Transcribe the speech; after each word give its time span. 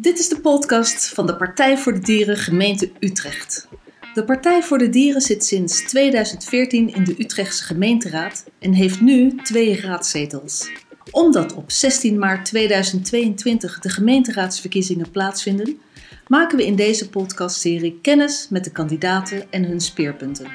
Dit 0.00 0.18
is 0.18 0.28
de 0.28 0.40
podcast 0.40 1.08
van 1.08 1.26
de 1.26 1.36
Partij 1.36 1.78
voor 1.78 1.92
de 1.92 1.98
Dieren 1.98 2.36
gemeente 2.36 2.90
Utrecht. 3.00 3.68
De 4.14 4.24
Partij 4.24 4.62
voor 4.62 4.78
de 4.78 4.88
Dieren 4.88 5.20
zit 5.20 5.44
sinds 5.44 5.82
2014 5.88 6.94
in 6.94 7.04
de 7.04 7.14
Utrechtse 7.18 7.64
gemeenteraad 7.64 8.44
en 8.58 8.72
heeft 8.72 9.00
nu 9.00 9.36
twee 9.36 9.80
raadzetels. 9.80 10.70
Omdat 11.10 11.54
op 11.54 11.70
16 11.70 12.18
maart 12.18 12.44
2022 12.44 13.78
de 13.78 13.88
gemeenteraadsverkiezingen 13.88 15.10
plaatsvinden, 15.10 15.78
maken 16.26 16.56
we 16.56 16.66
in 16.66 16.76
deze 16.76 17.08
podcastserie 17.08 17.98
kennis 18.02 18.46
met 18.50 18.64
de 18.64 18.72
kandidaten 18.72 19.52
en 19.52 19.64
hun 19.64 19.80
speerpunten. 19.80 20.46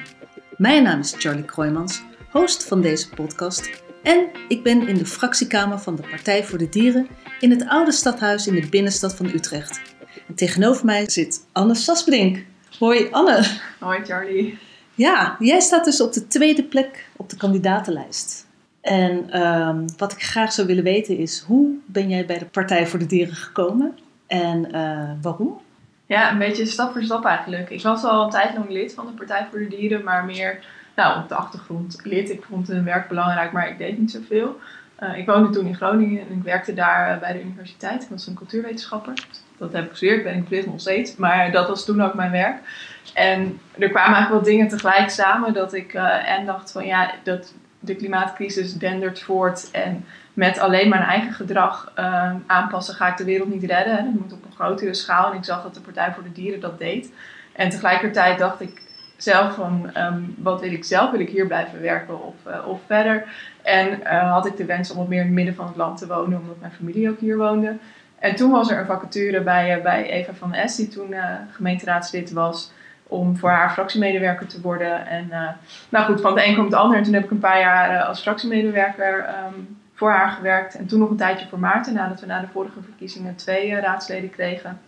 Mijn 0.56 0.82
naam 0.82 1.00
is 1.00 1.14
Charlie 1.18 1.44
Kroijmans, 1.44 2.02
host 2.30 2.64
van 2.64 2.80
deze 2.80 3.08
podcast 3.08 3.84
en 4.06 4.28
ik 4.48 4.62
ben 4.62 4.88
in 4.88 4.96
de 4.96 5.06
fractiekamer 5.06 5.78
van 5.78 5.96
de 5.96 6.02
Partij 6.10 6.44
voor 6.44 6.58
de 6.58 6.68
Dieren 6.68 7.08
in 7.40 7.50
het 7.50 7.68
oude 7.68 7.92
stadhuis 7.92 8.46
in 8.46 8.54
de 8.54 8.68
binnenstad 8.68 9.16
van 9.16 9.26
Utrecht. 9.26 9.80
En 10.28 10.34
tegenover 10.34 10.84
mij 10.84 11.10
zit 11.10 11.46
Anne 11.52 11.74
Sasbrink. 11.74 12.44
Hoi 12.78 13.08
Anne. 13.10 13.46
Hoi 13.78 14.04
Charlie. 14.04 14.58
Ja, 14.94 15.36
jij 15.38 15.60
staat 15.60 15.84
dus 15.84 16.00
op 16.00 16.12
de 16.12 16.26
tweede 16.26 16.64
plek 16.64 17.08
op 17.16 17.30
de 17.30 17.36
kandidatenlijst. 17.36 18.46
En 18.80 19.30
ehm, 19.30 19.86
wat 19.96 20.12
ik 20.12 20.22
graag 20.22 20.52
zou 20.52 20.66
willen 20.66 20.84
weten 20.84 21.18
is, 21.18 21.44
hoe 21.46 21.74
ben 21.86 22.08
jij 22.08 22.26
bij 22.26 22.38
de 22.38 22.44
Partij 22.46 22.86
voor 22.86 22.98
de 22.98 23.06
Dieren 23.06 23.34
gekomen 23.34 23.98
en 24.26 24.68
uh, 24.74 25.10
waarom? 25.22 25.60
Ja, 26.06 26.30
een 26.30 26.38
beetje 26.38 26.66
stap 26.66 26.92
voor 26.92 27.02
stap 27.02 27.24
eigenlijk. 27.24 27.70
Ik 27.70 27.82
was 27.82 28.04
al 28.04 28.24
een 28.24 28.30
tijd 28.30 28.54
lang 28.54 28.70
lid 28.70 28.94
van 28.94 29.06
de 29.06 29.12
Partij 29.12 29.46
voor 29.50 29.58
de 29.58 29.68
Dieren, 29.68 30.04
maar 30.04 30.24
meer 30.24 30.64
nou, 30.96 31.22
op 31.22 31.28
de 31.28 31.34
achtergrond 31.34 32.00
lid. 32.04 32.30
Ik 32.30 32.44
vond 32.48 32.68
hun 32.68 32.84
werk 32.84 33.08
belangrijk, 33.08 33.52
maar 33.52 33.68
ik 33.68 33.78
deed 33.78 33.98
niet 33.98 34.10
zoveel. 34.10 34.60
Uh, 35.00 35.18
ik 35.18 35.26
woonde 35.26 35.50
toen 35.50 35.66
in 35.66 35.76
Groningen 35.76 36.20
en 36.20 36.36
ik 36.36 36.42
werkte 36.42 36.74
daar 36.74 37.14
uh, 37.14 37.20
bij 37.20 37.32
de 37.32 37.42
universiteit. 37.42 38.02
Ik 38.02 38.08
was 38.08 38.26
een 38.26 38.34
cultuurwetenschapper. 38.34 39.12
Dat 39.58 39.72
heb 39.72 39.84
ik 39.84 39.90
gestudeerd, 39.90 40.22
ben 40.22 40.32
ik 40.32 40.38
verplicht 40.38 40.66
nog 40.66 40.80
steeds. 40.80 41.16
Maar 41.16 41.52
dat 41.52 41.68
was 41.68 41.84
toen 41.84 42.02
ook 42.02 42.14
mijn 42.14 42.30
werk. 42.30 42.56
En 43.14 43.60
er 43.78 43.88
kwamen 43.88 44.14
eigenlijk 44.14 44.30
wel 44.30 44.52
dingen 44.52 44.68
tegelijk 44.68 45.10
samen 45.10 45.52
dat 45.52 45.74
ik 45.74 45.94
uh, 45.94 46.30
en 46.30 46.46
dacht 46.46 46.72
van 46.72 46.86
ja, 46.86 47.10
dat 47.22 47.54
de 47.80 47.94
klimaatcrisis 47.94 48.74
dendert 48.74 49.22
voort. 49.22 49.70
En 49.70 50.04
met 50.32 50.58
alleen 50.58 50.88
mijn 50.88 51.02
eigen 51.02 51.32
gedrag 51.32 51.92
aanpassen 52.46 52.94
ga 52.94 53.08
ik 53.08 53.16
de 53.16 53.24
wereld 53.24 53.48
niet 53.48 53.64
redden. 53.64 54.04
Dat 54.04 54.14
moet 54.14 54.32
op 54.32 54.44
een 54.44 54.54
grotere 54.54 54.94
schaal. 54.94 55.30
En 55.30 55.36
ik 55.36 55.44
zag 55.44 55.62
dat 55.62 55.74
de 55.74 55.80
Partij 55.80 56.12
voor 56.12 56.22
de 56.22 56.32
Dieren 56.32 56.60
dat 56.60 56.78
deed. 56.78 57.12
En 57.52 57.68
tegelijkertijd 57.68 58.38
dacht 58.38 58.60
ik, 58.60 58.82
zelf 59.16 59.54
van 59.54 59.90
um, 59.96 60.34
wat 60.38 60.60
wil 60.60 60.72
ik 60.72 60.84
zelf? 60.84 61.10
Wil 61.10 61.20
ik 61.20 61.28
hier 61.28 61.46
blijven 61.46 61.80
werken 61.80 62.24
of, 62.24 62.34
uh, 62.48 62.68
of 62.68 62.80
verder? 62.86 63.24
En 63.62 64.00
uh, 64.02 64.32
had 64.32 64.46
ik 64.46 64.56
de 64.56 64.64
wens 64.64 64.90
om 64.90 64.96
wat 64.96 65.08
meer 65.08 65.20
in 65.20 65.26
het 65.26 65.34
midden 65.34 65.54
van 65.54 65.66
het 65.66 65.76
land 65.76 65.98
te 65.98 66.06
wonen, 66.06 66.38
omdat 66.38 66.60
mijn 66.60 66.72
familie 66.72 67.10
ook 67.10 67.18
hier 67.18 67.36
woonde. 67.36 67.76
En 68.18 68.34
toen 68.34 68.50
was 68.50 68.70
er 68.70 68.78
een 68.78 68.86
vacature 68.86 69.40
bij, 69.40 69.76
uh, 69.76 69.82
bij 69.82 70.10
Eva 70.10 70.32
van 70.34 70.54
S, 70.64 70.76
die 70.76 70.88
toen 70.88 71.14
gemeenteraadslid 71.50 72.32
was, 72.32 72.72
om 73.02 73.36
voor 73.36 73.50
haar 73.50 73.70
fractiemedewerker 73.70 74.46
te 74.46 74.60
worden. 74.60 75.06
En 75.06 75.30
nou 75.88 76.04
goed, 76.04 76.20
van 76.20 76.36
het 76.36 76.46
een 76.46 76.54
komt 76.54 76.70
het 76.70 76.80
ander. 76.80 76.98
En 76.98 77.04
toen 77.04 77.14
heb 77.14 77.24
ik 77.24 77.30
een 77.30 77.38
paar 77.38 77.60
jaar 77.60 78.02
als 78.02 78.20
fractiemedewerker 78.20 79.28
um, 79.46 79.78
voor 79.94 80.10
haar 80.10 80.30
gewerkt. 80.30 80.74
En 80.74 80.86
toen 80.86 80.98
nog 80.98 81.10
een 81.10 81.16
tijdje 81.16 81.46
voor 81.48 81.58
Maarten, 81.58 81.94
nadat 81.94 82.20
we 82.20 82.26
na 82.26 82.40
de 82.40 82.46
vorige 82.52 82.82
verkiezingen 82.82 83.36
twee 83.36 83.80
raadsleden 83.80 84.30
kregen. 84.30 84.80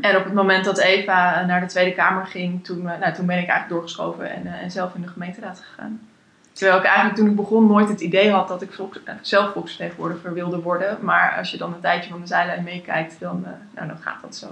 En 0.00 0.16
op 0.16 0.24
het 0.24 0.32
moment 0.32 0.64
dat 0.64 0.78
Eva 0.78 1.44
naar 1.46 1.60
de 1.60 1.66
Tweede 1.66 1.94
Kamer 1.94 2.26
ging, 2.26 2.64
toen, 2.64 2.82
nou, 2.82 3.12
toen 3.14 3.26
ben 3.26 3.38
ik 3.38 3.48
eigenlijk 3.48 3.68
doorgeschoven 3.68 4.30
en, 4.30 4.46
en 4.46 4.70
zelf 4.70 4.94
in 4.94 5.02
de 5.02 5.08
gemeenteraad 5.08 5.62
gegaan. 5.68 6.00
Terwijl 6.52 6.78
ik 6.78 6.84
eigenlijk 6.86 7.16
toen 7.16 7.28
ik 7.28 7.36
begon 7.36 7.66
nooit 7.66 7.88
het 7.88 8.00
idee 8.00 8.30
had 8.30 8.48
dat 8.48 8.62
ik 8.62 8.72
volks, 8.72 9.00
zelf 9.20 9.52
volksvertegenwoordiger 9.52 10.34
wilde 10.34 10.60
worden. 10.60 10.98
Maar 11.00 11.34
als 11.38 11.50
je 11.50 11.58
dan 11.58 11.72
een 11.72 11.80
tijdje 11.80 12.10
van 12.10 12.20
de 12.20 12.26
zijlijn 12.26 12.64
meekijkt, 12.64 13.20
dan, 13.20 13.46
nou, 13.74 13.88
dan 13.88 13.98
gaat 13.98 14.22
dat 14.22 14.36
zo. 14.36 14.46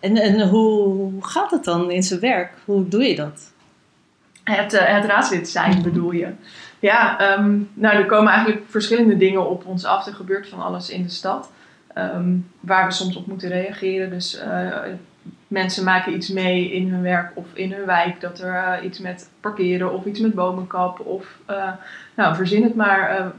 En, 0.00 0.16
en 0.16 0.48
hoe 0.48 1.12
gaat 1.20 1.50
het 1.50 1.64
dan 1.64 1.90
in 1.90 2.02
zijn 2.02 2.20
werk? 2.20 2.52
Hoe 2.64 2.88
doe 2.88 3.02
je 3.04 3.16
dat? 3.16 3.52
Het, 4.44 4.72
het 4.86 5.04
raadslid 5.04 5.48
zijn 5.48 5.82
bedoel 5.82 6.10
je? 6.10 6.28
Ja, 6.78 7.32
um, 7.38 7.70
nou 7.74 7.96
er 7.96 8.06
komen 8.06 8.32
eigenlijk 8.32 8.62
verschillende 8.68 9.16
dingen 9.16 9.50
op 9.50 9.66
ons 9.66 9.84
af. 9.84 10.06
Er 10.06 10.14
gebeurt 10.14 10.48
van 10.48 10.62
alles 10.62 10.90
in 10.90 11.02
de 11.02 11.08
stad. 11.08 11.50
Um, 11.98 12.50
waar 12.60 12.86
we 12.86 12.92
soms 12.92 13.16
op 13.16 13.26
moeten 13.26 13.48
reageren. 13.48 14.10
Dus 14.10 14.42
uh, 14.44 14.76
mensen 15.48 15.84
maken 15.84 16.14
iets 16.14 16.28
mee 16.28 16.72
in 16.72 16.90
hun 16.90 17.02
werk 17.02 17.30
of 17.34 17.46
in 17.52 17.72
hun 17.72 17.86
wijk. 17.86 18.20
Dat 18.20 18.40
er 18.40 18.52
uh, 18.52 18.84
iets 18.84 18.98
met 18.98 19.30
parkeren 19.40 19.92
of 19.92 20.04
iets 20.04 20.20
met 20.20 20.34
bomenkap 20.34 21.00
of 21.00 21.38
uh, 21.50 21.70
nou, 22.14 22.34
verzin 22.34 22.62
het 22.62 22.74
maar 22.74 23.32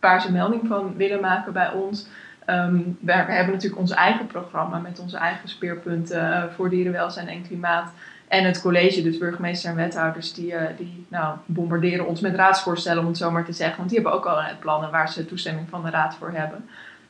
waar 0.00 0.20
ze 0.20 0.32
melding 0.32 0.62
van 0.66 0.96
willen 0.96 1.20
maken 1.20 1.52
bij 1.52 1.70
ons. 1.70 2.06
Um, 2.50 2.98
we 3.00 3.12
hebben 3.12 3.54
natuurlijk 3.54 3.80
ons 3.80 3.90
eigen 3.90 4.26
programma 4.26 4.78
met 4.78 4.98
onze 4.98 5.16
eigen 5.16 5.48
speerpunten 5.48 6.52
voor 6.52 6.70
dierenwelzijn 6.70 7.28
en 7.28 7.42
klimaat. 7.42 7.92
En 8.28 8.44
het 8.44 8.60
college, 8.60 9.02
dus 9.02 9.18
burgemeester 9.18 9.70
en 9.70 9.76
wethouders, 9.76 10.32
die, 10.32 10.54
die 10.76 11.06
nou, 11.08 11.36
bombarderen 11.46 12.06
ons 12.06 12.20
met 12.20 12.34
raadsvoorstellen, 12.34 13.02
om 13.02 13.08
het 13.08 13.16
zo 13.16 13.30
maar 13.30 13.44
te 13.44 13.52
zeggen. 13.52 13.76
Want 13.76 13.88
die 13.88 13.98
hebben 13.98 14.16
ook 14.18 14.26
al 14.26 14.42
plannen 14.60 14.90
waar 14.90 15.08
ze 15.08 15.26
toestemming 15.26 15.68
van 15.68 15.82
de 15.82 15.90
raad 15.90 16.14
voor 16.14 16.32
hebben. 16.32 16.68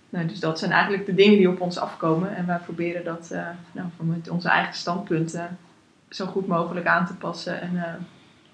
Nou, 0.08 0.26
dus 0.26 0.40
dat 0.40 0.58
zijn 0.58 0.70
eigenlijk 0.70 1.06
de 1.06 1.14
dingen 1.14 1.38
die 1.38 1.48
op 1.48 1.60
ons 1.60 1.78
afkomen. 1.78 2.36
En 2.36 2.46
wij 2.46 2.58
proberen 2.64 3.04
dat 3.04 3.28
uh, 3.32 3.48
nou, 3.72 3.88
met 3.96 4.28
onze 4.28 4.48
eigen 4.48 4.74
standpunten 4.74 5.58
zo 6.08 6.26
goed 6.26 6.46
mogelijk 6.46 6.86
aan 6.86 7.06
te 7.06 7.14
passen 7.14 7.60
en 7.60 7.70
uh, 7.74 7.82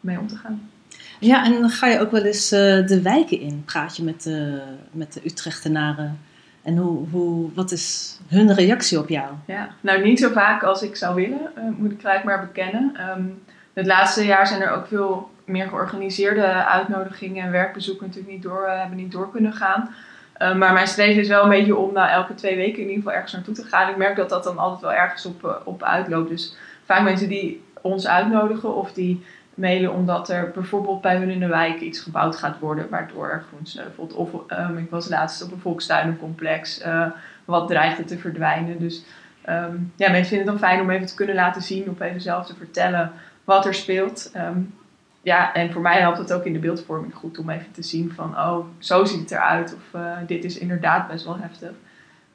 mee 0.01 0.19
om 0.19 0.27
te 0.27 0.37
gaan. 0.37 0.71
Ja, 1.19 1.45
en 1.45 1.53
dan 1.53 1.71
ga 1.71 1.87
je 1.87 2.01
ook 2.01 2.11
wel 2.11 2.25
eens 2.25 2.53
uh, 2.53 2.87
de 2.87 3.01
wijken 3.03 3.41
in. 3.41 3.65
Praat 3.65 3.97
je 3.97 4.03
met 4.03 4.23
de, 4.23 4.63
met 4.91 5.13
de 5.13 5.21
Utrechtenaren. 5.25 6.19
En 6.63 6.77
hoe, 6.77 7.09
hoe, 7.11 7.51
wat 7.55 7.73
is 7.73 8.19
hun 8.29 8.55
reactie 8.55 8.99
op 8.99 9.09
jou? 9.09 9.33
Ja, 9.47 9.69
nou 9.81 10.03
niet 10.03 10.19
zo 10.19 10.31
vaak 10.31 10.63
als 10.63 10.83
ik 10.83 10.97
zou 10.97 11.15
willen, 11.15 11.77
moet 11.79 11.93
ik 11.93 12.01
gelijk 12.01 12.25
maar 12.25 12.41
bekennen. 12.41 12.97
Um, 13.17 13.43
het 13.73 13.87
laatste 13.87 14.25
jaar 14.25 14.47
zijn 14.47 14.61
er 14.61 14.71
ook 14.71 14.87
veel 14.87 15.31
meer 15.45 15.69
georganiseerde 15.69 16.67
uitnodigingen 16.67 17.45
en 17.45 17.51
werkbezoeken 17.51 18.07
natuurlijk 18.07 18.33
niet 18.33 18.43
door, 18.43 18.69
hebben 18.69 18.97
niet 18.97 19.13
door 19.13 19.31
kunnen 19.31 19.53
gaan. 19.53 19.95
Uh, 20.39 20.55
maar 20.55 20.73
mijn 20.73 20.87
streven 20.87 21.23
is 21.23 21.29
wel 21.29 21.43
een 21.43 21.49
beetje 21.49 21.77
om 21.77 21.93
na 21.93 22.11
elke 22.11 22.35
twee 22.35 22.57
weken 22.57 22.83
in 22.83 22.89
ieder 22.89 22.95
geval 22.95 23.13
ergens 23.13 23.33
naartoe 23.33 23.55
te 23.55 23.65
gaan. 23.65 23.91
Ik 23.91 23.97
merk 23.97 24.17
dat 24.17 24.29
dat 24.29 24.45
dan 24.45 24.59
altijd 24.59 24.81
wel 24.81 24.93
ergens 24.93 25.27
op, 25.27 25.45
uh, 25.45 25.55
op 25.65 25.83
uitloopt. 25.83 26.29
Dus 26.29 26.57
vaak 26.85 27.03
mensen 27.03 27.29
die 27.29 27.63
ons 27.81 28.07
uitnodigen 28.07 28.75
of 28.75 28.93
die 28.93 29.25
mailen 29.55 29.93
omdat 29.93 30.29
er 30.29 30.51
bijvoorbeeld 30.55 31.01
bij 31.01 31.17
hun 31.17 31.31
in 31.31 31.41
de 31.41 31.47
wijk 31.47 31.81
iets 31.81 32.01
gebouwd 32.01 32.37
gaat 32.37 32.59
worden 32.59 32.89
waardoor 32.91 33.31
er 33.31 33.45
groen 33.49 33.67
sneuvelt. 33.67 34.13
Of 34.13 34.31
um, 34.49 34.79
ik 34.79 34.91
was 34.91 35.09
laatst 35.09 35.43
op 35.43 35.53
een 35.53 35.61
volkstuinencomplex 35.61 36.85
uh, 36.85 37.07
wat 37.45 37.69
dreigde 37.69 38.05
te 38.05 38.19
verdwijnen. 38.19 38.79
Dus 38.79 39.05
um, 39.49 39.93
ja, 39.97 40.11
mensen 40.11 40.37
vinden 40.37 40.53
het 40.53 40.61
dan 40.61 40.69
fijn 40.69 40.81
om 40.81 40.91
even 40.91 41.07
te 41.07 41.15
kunnen 41.15 41.35
laten 41.35 41.63
zien 41.63 41.91
of 41.91 42.01
even 42.01 42.21
zelf 42.21 42.47
te 42.47 42.55
vertellen 42.57 43.13
wat 43.45 43.67
er 43.67 43.75
speelt. 43.75 44.33
Um, 44.37 44.75
ja, 45.23 45.55
en 45.55 45.73
voor 45.73 45.83
mij 45.83 46.01
helpt 46.01 46.19
het 46.19 46.33
ook 46.33 46.45
in 46.45 46.53
de 46.53 46.59
beeldvorming 46.59 47.15
goed 47.15 47.39
om 47.39 47.51
even 47.51 47.73
te 47.73 47.83
zien 47.83 48.13
van, 48.13 48.31
oh, 48.31 48.67
zo 48.79 49.05
ziet 49.05 49.21
het 49.21 49.31
eruit. 49.31 49.75
Of 49.75 50.01
uh, 50.01 50.17
dit 50.27 50.45
is 50.45 50.59
inderdaad 50.59 51.09
best 51.09 51.25
wel 51.25 51.39
heftig. 51.39 51.71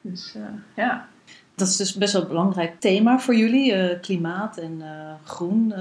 Dus 0.01 0.33
uh, 0.37 0.43
ja. 0.73 1.07
Dat 1.55 1.67
is 1.67 1.75
dus 1.75 1.95
best 1.95 2.13
wel 2.13 2.21
een 2.21 2.27
belangrijk 2.27 2.79
thema 2.79 3.19
voor 3.19 3.35
jullie, 3.35 3.75
uh, 3.75 4.01
klimaat 4.01 4.57
en 4.57 4.81
groen. 5.23 5.73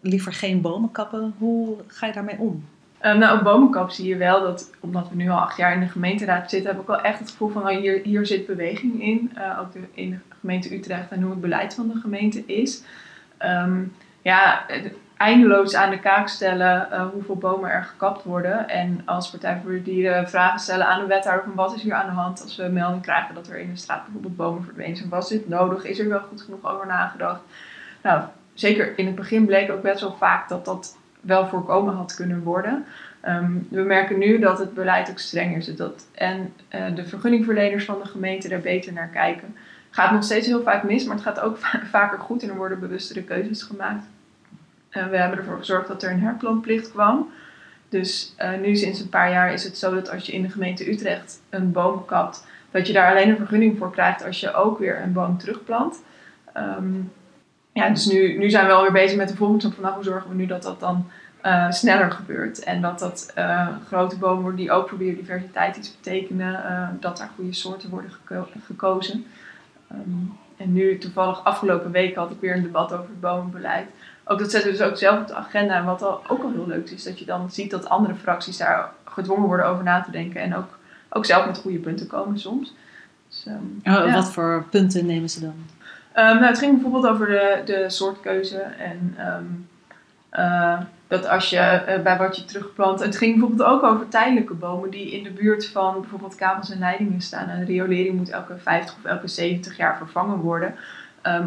liever 0.00 0.32
geen 0.32 0.60
bomen 0.60 0.90
kappen. 0.90 1.34
Hoe 1.38 1.76
ga 1.86 2.06
je 2.06 2.12
daarmee 2.12 2.38
om? 2.38 2.64
Um, 3.02 3.18
nou, 3.18 3.38
op 3.38 3.44
bomenkap 3.44 3.90
zie 3.90 4.08
je 4.08 4.16
wel 4.16 4.40
dat, 4.40 4.70
omdat 4.80 5.08
we 5.08 5.16
nu 5.16 5.28
al 5.28 5.38
acht 5.38 5.56
jaar 5.56 5.74
in 5.74 5.80
de 5.80 5.88
gemeenteraad 5.88 6.50
zitten, 6.50 6.70
heb 6.70 6.80
ik 6.80 6.86
wel 6.86 7.00
echt 7.00 7.18
het 7.18 7.30
gevoel 7.30 7.48
van, 7.48 7.62
oh, 7.62 7.76
hier, 7.76 8.00
hier 8.02 8.26
zit 8.26 8.46
beweging 8.46 9.02
in. 9.02 9.32
ook 9.60 9.72
de, 9.72 9.80
in 9.94 10.10
de 10.10 10.18
gemeente 10.40 10.74
Utrecht 10.74 11.10
en 11.10 11.22
hoe 11.22 11.30
het 11.30 11.40
beleid 11.40 11.74
van 11.74 11.88
de 11.88 12.00
gemeente 12.00 12.46
is. 12.46 12.82
Um, 13.42 13.92
ja, 14.22 14.66
eindeloos 15.16 15.74
aan 15.74 15.90
de 15.90 16.00
kaak 16.00 16.28
stellen 16.28 16.88
uh, 16.92 17.06
hoeveel 17.12 17.36
bomen 17.36 17.70
er 17.70 17.82
gekapt 17.84 18.24
worden. 18.24 18.68
En 18.68 19.02
als 19.04 19.30
Partij 19.30 19.60
voor 19.62 19.72
de 19.72 19.82
Dieren 19.82 20.28
vragen 20.28 20.60
stellen 20.60 20.86
aan 20.86 21.00
de 21.00 21.06
wethouder 21.06 21.44
van 21.44 21.54
wat 21.54 21.74
is 21.74 21.82
hier 21.82 21.94
aan 21.94 22.06
de 22.06 22.12
hand 22.12 22.42
als 22.42 22.56
we 22.56 22.68
melding 22.68 23.02
krijgen 23.02 23.34
dat 23.34 23.48
er 23.48 23.58
in 23.58 23.70
de 23.70 23.76
straat 23.76 24.04
bijvoorbeeld 24.04 24.36
bomen 24.36 24.64
verdwenen 24.64 24.96
zijn. 24.96 25.08
Was 25.08 25.28
dit 25.28 25.48
nodig? 25.48 25.84
Is 25.84 25.98
er 25.98 26.08
wel 26.08 26.20
goed 26.20 26.42
genoeg 26.42 26.72
over 26.72 26.86
nagedacht? 26.86 27.40
Nou, 28.02 28.22
zeker 28.54 28.98
in 28.98 29.06
het 29.06 29.14
begin 29.14 29.46
bleek 29.46 29.70
ook 29.70 29.82
best 29.82 30.00
wel 30.00 30.16
vaak 30.18 30.48
dat 30.48 30.64
dat 30.64 30.96
wel 31.20 31.46
voorkomen 31.46 31.94
had 31.94 32.14
kunnen 32.14 32.42
worden. 32.42 32.84
Um, 33.28 33.66
we 33.70 33.80
merken 33.80 34.18
nu 34.18 34.38
dat 34.38 34.58
het 34.58 34.74
beleid 34.74 35.10
ook 35.10 35.18
strenger 35.18 35.56
is. 35.56 35.76
Dat, 35.76 36.06
en 36.14 36.52
uh, 36.74 36.94
de 36.94 37.06
vergunningverleners 37.06 37.84
van 37.84 37.98
de 38.02 38.08
gemeente 38.08 38.48
daar 38.48 38.60
beter 38.60 38.92
naar 38.92 39.08
kijken. 39.08 39.56
Gaat 39.90 40.12
nog 40.12 40.24
steeds 40.24 40.46
heel 40.46 40.62
vaak 40.62 40.82
mis, 40.82 41.04
maar 41.04 41.16
het 41.16 41.24
gaat 41.24 41.40
ook 41.40 41.58
vaker 41.90 42.18
goed 42.18 42.42
en 42.42 42.48
er 42.48 42.56
worden 42.56 42.80
bewustere 42.80 43.22
keuzes 43.22 43.62
gemaakt. 43.62 44.04
Uh, 44.96 45.06
we 45.06 45.16
hebben 45.16 45.38
ervoor 45.38 45.58
gezorgd 45.58 45.88
dat 45.88 46.02
er 46.02 46.10
een 46.10 46.20
herplanplicht 46.20 46.90
kwam. 46.90 47.30
Dus 47.88 48.34
uh, 48.38 48.50
nu 48.62 48.76
sinds 48.76 49.00
een 49.00 49.08
paar 49.08 49.30
jaar 49.30 49.52
is 49.52 49.64
het 49.64 49.78
zo 49.78 49.94
dat 49.94 50.10
als 50.10 50.26
je 50.26 50.32
in 50.32 50.42
de 50.42 50.50
gemeente 50.50 50.90
Utrecht 50.90 51.40
een 51.50 51.72
boom 51.72 52.04
kapt, 52.04 52.46
dat 52.70 52.86
je 52.86 52.92
daar 52.92 53.10
alleen 53.10 53.28
een 53.28 53.36
vergunning 53.36 53.78
voor 53.78 53.90
krijgt 53.90 54.24
als 54.24 54.40
je 54.40 54.54
ook 54.54 54.78
weer 54.78 55.00
een 55.02 55.12
boom 55.12 55.38
terugplant. 55.38 56.02
Um, 56.56 57.12
ja, 57.72 57.88
dus 57.88 58.06
nu, 58.06 58.38
nu 58.38 58.50
zijn 58.50 58.66
we 58.66 58.72
alweer 58.72 58.92
bezig 58.92 59.16
met 59.16 59.28
de 59.28 59.36
volgende 59.36 59.60
stap 59.60 59.74
van 59.74 59.82
nou, 59.82 59.94
hoe 59.94 60.04
zorgen 60.04 60.30
we 60.30 60.36
nu 60.36 60.46
dat 60.46 60.62
dat 60.62 60.80
dan 60.80 61.10
uh, 61.44 61.70
sneller 61.70 62.10
gebeurt. 62.10 62.64
En 62.64 62.80
dat 62.80 62.98
dat 62.98 63.34
grote 63.86 64.18
bomen 64.18 64.42
worden 64.42 64.60
die 64.60 64.70
ook 64.70 64.88
voor 64.88 64.98
biodiversiteit 64.98 65.76
iets 65.76 65.96
betekenen, 65.96 66.98
dat 67.00 67.18
daar 67.18 67.30
goede 67.34 67.52
soorten 67.52 67.90
worden 67.90 68.10
geko 68.10 68.46
gekozen. 68.66 69.26
Ehm, 69.88 70.00
en 70.56 70.72
nu 70.72 70.98
toevallig 70.98 71.44
afgelopen 71.44 71.90
week 71.90 72.14
had 72.14 72.30
ik 72.30 72.40
weer 72.40 72.56
een 72.56 72.62
debat 72.62 72.92
over 72.92 73.08
het 73.08 73.20
bomenbeleid. 73.20 73.86
Ook 74.28 74.38
dat 74.38 74.50
zetten 74.50 74.70
we 74.70 74.76
dus 74.76 74.86
ook 74.86 74.96
zelf 74.96 75.20
op 75.20 75.26
de 75.26 75.34
agenda. 75.34 75.74
En 75.74 75.84
wat 75.84 76.02
al, 76.02 76.20
ook 76.28 76.42
al 76.42 76.50
heel 76.50 76.66
leuk 76.66 76.90
is, 76.90 77.04
dat 77.04 77.18
je 77.18 77.24
dan 77.24 77.50
ziet 77.50 77.70
dat 77.70 77.88
andere 77.88 78.14
fracties 78.14 78.56
daar 78.56 78.90
gedwongen 79.04 79.46
worden 79.46 79.66
over 79.66 79.84
na 79.84 80.02
te 80.02 80.10
denken. 80.10 80.40
En 80.40 80.56
ook, 80.56 80.78
ook 81.08 81.24
zelf 81.24 81.46
met 81.46 81.58
goede 81.58 81.78
punten 81.78 82.06
komen 82.06 82.38
soms. 82.38 82.74
Dus, 83.28 83.46
ehm, 83.46 83.96
oh, 83.96 84.14
Wat 84.14 84.32
voor 84.32 84.64
punten 84.70 85.06
nemen 85.06 85.28
ze 85.28 85.40
dan? 85.40 85.54
Um, 86.16 86.34
nou, 86.34 86.44
het 86.44 86.58
ging 86.58 86.72
bijvoorbeeld 86.72 87.06
over 87.06 87.26
de, 87.26 87.62
de 87.64 87.90
soortkeuze 87.90 88.58
en 88.58 89.16
uh, 90.32 90.80
dat 91.08 91.28
als 91.28 91.50
je 91.50 91.82
uh, 91.88 92.02
bij 92.02 92.16
wat 92.16 92.36
je 92.36 92.44
terugplant. 92.44 93.00
Het 93.00 93.16
ging 93.16 93.38
bijvoorbeeld 93.38 93.68
ook 93.68 93.82
over 93.82 94.08
tijdelijke 94.08 94.54
bomen 94.54 94.90
die 94.90 95.10
in 95.10 95.22
de 95.22 95.30
buurt 95.30 95.68
van 95.68 96.00
bijvoorbeeld 96.00 96.34
kabels 96.34 96.70
en 96.70 96.78
leidingen 96.78 97.20
staan. 97.20 97.48
En 97.48 97.58
de 97.58 97.64
riolering 97.64 98.16
moet 98.16 98.30
elke 98.30 98.58
50 98.58 98.96
of 98.96 99.04
elke 99.04 99.28
70 99.28 99.76
jaar 99.76 99.96
vervangen 99.96 100.38
worden 100.38 100.74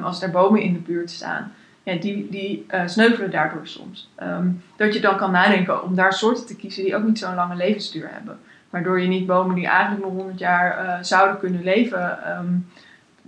als 0.02 0.22
er 0.22 0.32
bomen 0.32 0.62
in 0.62 0.74
de 0.74 0.80
buurt 0.80 1.12
staan. 1.12 1.54
Ja, 1.84 1.96
die 1.96 2.30
die 2.30 2.66
uh, 2.74 2.82
sneuvelen 2.86 3.32
daardoor 3.32 3.68
soms. 3.68 4.10
Um, 4.24 4.64
dat 4.76 4.94
je 4.94 5.00
dan 5.00 5.18
kan 5.18 5.32
nadenken 5.32 5.84
om 5.84 5.96
daar 5.96 6.14
soorten 6.14 6.46
te 6.46 6.56
kiezen 6.56 6.84
die 6.84 6.96
ook 6.96 7.04
niet 7.04 7.20
zo'n 7.20 7.36
lange 7.36 7.56
levensduur 7.56 8.10
hebben. 8.12 8.40
Waardoor 8.70 9.02
je 9.02 9.08
niet 9.08 9.26
bomen 9.26 9.56
die 9.56 9.68
eigenlijk 9.68 10.06
nog 10.06 10.14
100 10.14 10.40
jaar 10.40 11.06
zouden 11.06 11.40
kunnen 11.40 11.64
leven 11.64 12.20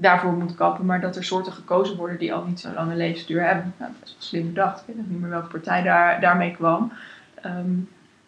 daarvoor 0.01 0.33
moet 0.33 0.55
kappen, 0.55 0.85
maar 0.85 1.01
dat 1.01 1.15
er 1.15 1.23
soorten 1.23 1.53
gekozen 1.53 1.97
worden 1.97 2.17
die 2.17 2.33
al 2.33 2.45
niet 2.45 2.59
zo'n 2.59 2.73
lange 2.73 2.95
levensduur 2.95 3.45
hebben. 3.45 3.73
Nou, 3.77 3.91
is 4.03 4.09
wel 4.11 4.21
slim 4.21 4.53
bedacht. 4.53 4.79
Ik 4.79 4.87
weet 4.87 4.97
nog 4.97 5.05
niet 5.07 5.19
meer 5.19 5.29
welke 5.29 5.47
partij 5.47 5.83
daar, 5.83 6.21
daarmee 6.21 6.51
kwam. 6.51 6.91
Ehm, 7.41 7.71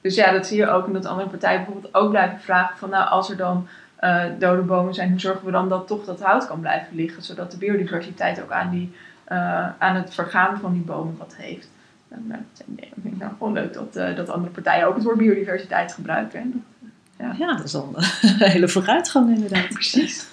dus 0.02 0.16
ja, 0.16 0.31
dat 0.31 0.48
zie 0.48 0.58
je 0.58 0.70
ook. 0.70 0.88
En 0.88 0.94
dat 0.94 1.06
andere 1.06 1.30
partijen 1.30 1.64
bijvoorbeeld 1.64 1.96
ook 1.96 2.10
blijven 2.10 2.40
vragen 2.40 2.78
van 2.78 2.90
nou, 2.90 3.10
als 3.10 3.30
er 3.30 3.38
dan 3.38 3.68
uh, 4.02 4.24
dode 4.40 4.62
bomen 4.62 4.94
zijn, 4.94 5.10
hoe 5.10 5.20
zorgen 5.20 5.46
we 5.46 5.52
dan 5.52 5.70
dat 5.70 5.88
toch 5.88 6.06
dat 6.06 6.22
hout 6.22 6.48
kan 6.48 6.60
blijven 6.60 6.96
liggen, 6.96 7.24
zodat 7.24 7.52
de 7.52 7.58
biodiversiteit 7.58 8.42
ook 8.42 8.52
aan, 8.52 8.70
die, 8.70 8.96
uh, 9.31 9.70
aan 9.78 9.96
het 9.96 10.14
vergaan 10.14 10.60
van 10.60 10.74
die 10.74 10.81
bomen 10.81 11.18
wat 11.18 11.36
heeft. 11.38 11.70
Nou, 12.08 12.22
nou, 12.25 12.42
ik 12.75 12.94
vind 13.02 13.20
nou 13.20 13.31
gewoon 13.38 13.54
leuk 13.54 13.74
dat, 13.74 13.98
uh, 13.98 14.16
dat 14.16 14.30
andere 14.30 14.54
partijen 14.54 14.88
ook 14.88 14.96
het 14.96 15.04
woord 15.04 15.18
biodiversiteit 15.18 15.94
gebruiken. 15.94 16.66
Ja. 17.20 17.36
ja, 17.38 17.56
dat 17.56 17.66
is 17.66 17.75
al 17.75 17.94
een 17.96 18.50
hele 18.52 18.68
vooruitgang 18.68 19.36
inderdaad. 19.36 19.70
Precies. 19.70 20.28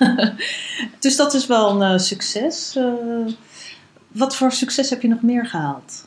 dus 0.98 1.16
dat 1.16 1.34
is 1.34 1.46
wel 1.46 1.82
een 1.82 2.00
succes. 2.00 2.78
Wat 4.08 4.36
voor 4.36 4.52
succes 4.52 4.90
heb 4.90 5.02
je 5.02 5.08
nog 5.08 5.22
meer 5.22 5.46
gehaald? 5.46 6.06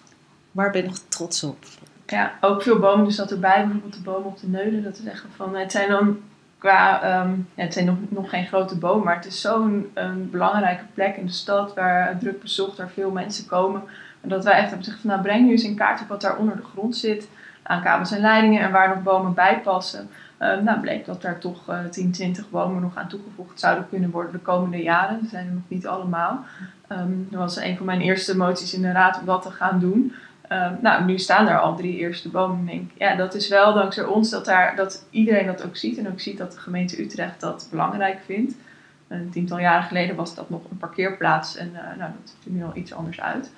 Waar 0.52 0.72
ben 0.72 0.82
je 0.82 0.88
nog 0.88 1.00
trots 1.08 1.44
op? 1.44 1.66
Ja, 2.06 2.34
ook 2.42 2.64
veel 2.64 2.80
bomen. 2.80 3.06
Dus 3.06 3.16
dat 3.16 3.32
erbij, 3.32 3.62
bijvoorbeeld 3.62 3.94
de 3.94 4.02
bomen 4.02 4.26
op 4.26 4.40
de 4.40 4.48
neulen. 4.48 4.84
Dat 4.84 4.98
we 4.98 5.04
zeggen 5.04 5.30
van, 5.36 5.56
het 5.56 5.72
zijn 5.72 5.90
dan 5.90 6.18
um, 6.63 7.48
ja, 7.56 7.63
het 7.63 7.74
zijn 7.74 7.86
nog, 7.86 7.95
nog 8.10 8.30
geen 8.30 8.45
grote 8.45 8.77
bomen, 8.77 9.06
maar 9.06 9.15
het 9.15 9.25
is 9.25 9.42
zo'n 9.42 9.92
belangrijke 10.31 10.83
plek 10.94 11.15
in 11.15 11.25
de 11.25 11.31
stad 11.31 11.74
waar 11.74 12.18
druk 12.19 12.42
bezocht, 12.42 12.77
waar 12.77 12.89
veel 12.89 13.12
mensen 13.12 13.45
komen. 13.45 13.83
En 14.21 14.30
dat 14.30 14.44
wij 14.44 14.54
echt 14.54 14.68
hebben 14.68 14.83
gezegd 14.83 15.01
van, 15.01 15.10
nou 15.10 15.21
breng 15.21 15.45
nu 15.45 15.51
eens 15.51 15.63
in 15.63 15.75
kaart 15.75 16.01
op 16.01 16.07
wat 16.07 16.21
daar 16.21 16.38
onder 16.38 16.56
de 16.56 16.63
grond 16.63 16.95
zit 16.98 17.27
aan 17.63 17.81
kabels 17.81 18.12
en 18.12 18.21
leidingen 18.21 18.62
en 18.62 18.71
waar 18.71 18.89
nog 18.89 19.04
bomen 19.04 19.33
bij 19.33 19.60
passen. 19.60 20.10
Uh, 20.39 20.57
nou, 20.57 20.80
bleek 20.80 21.06
dat 21.06 21.24
er 21.24 21.39
toch 21.39 21.69
uh, 21.69 21.80
10, 21.89 22.12
20 22.12 22.50
bomen 22.50 22.81
nog 22.81 22.95
aan 22.95 23.07
toegevoegd 23.07 23.60
zouden 23.60 23.89
kunnen 23.89 24.10
worden 24.10 24.31
de 24.31 24.39
komende 24.39 24.81
jaren. 24.81 25.19
Dat 25.21 25.30
zijn 25.30 25.48
er 25.48 25.54
nog 25.54 25.63
niet 25.68 25.88
allemaal. 25.88 26.45
Dat 27.30 27.39
was 27.39 27.57
een 27.57 27.77
van 27.77 27.86
mijn 27.86 28.01
eerste 28.01 28.38
moties 28.38 28.74
in 28.74 28.81
de 28.81 28.92
raad 28.92 29.19
om 29.19 29.25
dat 29.25 29.42
te 29.42 29.51
gaan 29.51 29.80
doen. 29.80 30.13
Um, 30.51 30.78
nou, 30.81 31.04
nu 31.06 31.19
staan 31.19 31.48
er 31.48 31.60
al 31.60 31.75
drie 31.75 31.98
eerste 31.98 32.30
bomen. 32.30 32.66
Denk, 32.66 32.92
ja, 32.98 33.16
dat 33.16 33.34
is 33.34 33.48
wel 33.48 33.74
dankzij 33.74 34.04
ons 34.04 34.30
dat, 34.30 34.45
daar, 34.45 34.75
dat 34.75 35.06
iedereen 35.10 35.45
dat 35.45 35.66
ook 35.66 35.75
ziet. 35.75 35.98
En 35.98 36.07
ook 36.07 36.19
ziet 36.19 36.38
dat 36.38 36.51
de 36.51 36.60
gemeente 36.60 37.01
Utrecht 37.01 37.40
dat 37.40 37.68
belangrijk 37.72 38.19
vindt. 38.25 38.56
Een 39.07 39.30
tiental 39.30 39.60
jaren 39.60 39.84
geleden 39.84 40.16
was 40.16 40.36
dat 40.36 40.50
nog 40.50 40.62
een 40.72 40.78
parkeerplaats. 40.78 41.56
En 41.57 41.69
uh, 41.74 41.80
nou, 41.98 42.12
dat 42.19 42.30
ziet 42.30 42.45
er 42.45 42.51
nu 42.51 42.63
al 42.63 42.72
iets 42.74 42.94
anders 42.94 43.22
uit. 43.22 43.51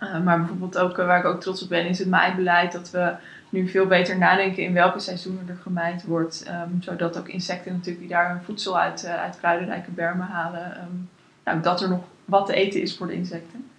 Uh, 0.00 0.20
maar 0.20 0.38
bijvoorbeeld 0.38 0.78
ook, 0.78 0.96
waar 0.96 1.18
ik 1.18 1.24
ook 1.24 1.40
trots 1.40 1.62
op 1.62 1.68
ben, 1.68 1.86
is 1.86 1.98
het 1.98 2.08
maaibeleid. 2.08 2.72
Dat 2.72 2.90
we 2.90 3.14
nu 3.48 3.68
veel 3.68 3.86
beter 3.86 4.18
nadenken 4.18 4.62
in 4.62 4.72
welke 4.72 4.98
seizoenen 4.98 5.48
er 5.48 5.58
gemaaid 5.62 6.04
wordt. 6.04 6.46
Um, 6.48 6.82
zodat 6.82 7.18
ook 7.18 7.28
insecten 7.28 7.72
natuurlijk 7.72 8.00
die 8.00 8.08
daar 8.08 8.28
hun 8.28 8.42
voedsel 8.42 8.78
uit, 8.78 9.06
uit 9.06 9.38
kruidenrijke 9.38 9.90
bermen 9.90 10.26
halen. 10.26 10.76
Um, 10.82 11.08
nou, 11.44 11.60
dat 11.60 11.82
er 11.82 11.88
nog 11.88 12.04
wat 12.24 12.46
te 12.46 12.54
eten 12.54 12.82
is 12.82 12.96
voor 12.96 13.06
de 13.06 13.14
insecten. 13.14 13.70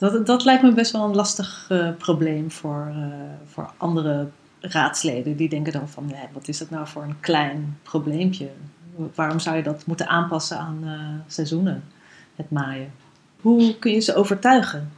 Dat, 0.00 0.26
dat 0.26 0.44
lijkt 0.44 0.62
me 0.62 0.72
best 0.72 0.92
wel 0.92 1.04
een 1.04 1.14
lastig 1.14 1.68
uh, 1.72 1.88
probleem 1.98 2.50
voor, 2.50 2.92
uh, 2.96 3.04
voor 3.44 3.70
andere 3.76 4.28
raadsleden. 4.60 5.36
Die 5.36 5.48
denken 5.48 5.72
dan 5.72 5.88
van, 5.88 6.06
nee, 6.06 6.26
wat 6.32 6.48
is 6.48 6.58
dat 6.58 6.70
nou 6.70 6.86
voor 6.86 7.02
een 7.02 7.20
klein 7.20 7.78
probleempje? 7.82 8.48
Waarom 9.14 9.38
zou 9.38 9.56
je 9.56 9.62
dat 9.62 9.86
moeten 9.86 10.08
aanpassen 10.08 10.58
aan 10.58 10.84
seizoenen, 11.26 11.84
het 12.36 12.50
maaien? 12.50 12.92
Hoe 13.40 13.78
kun 13.78 13.92
je 13.92 14.00
ze 14.00 14.14
overtuigen? 14.14 14.92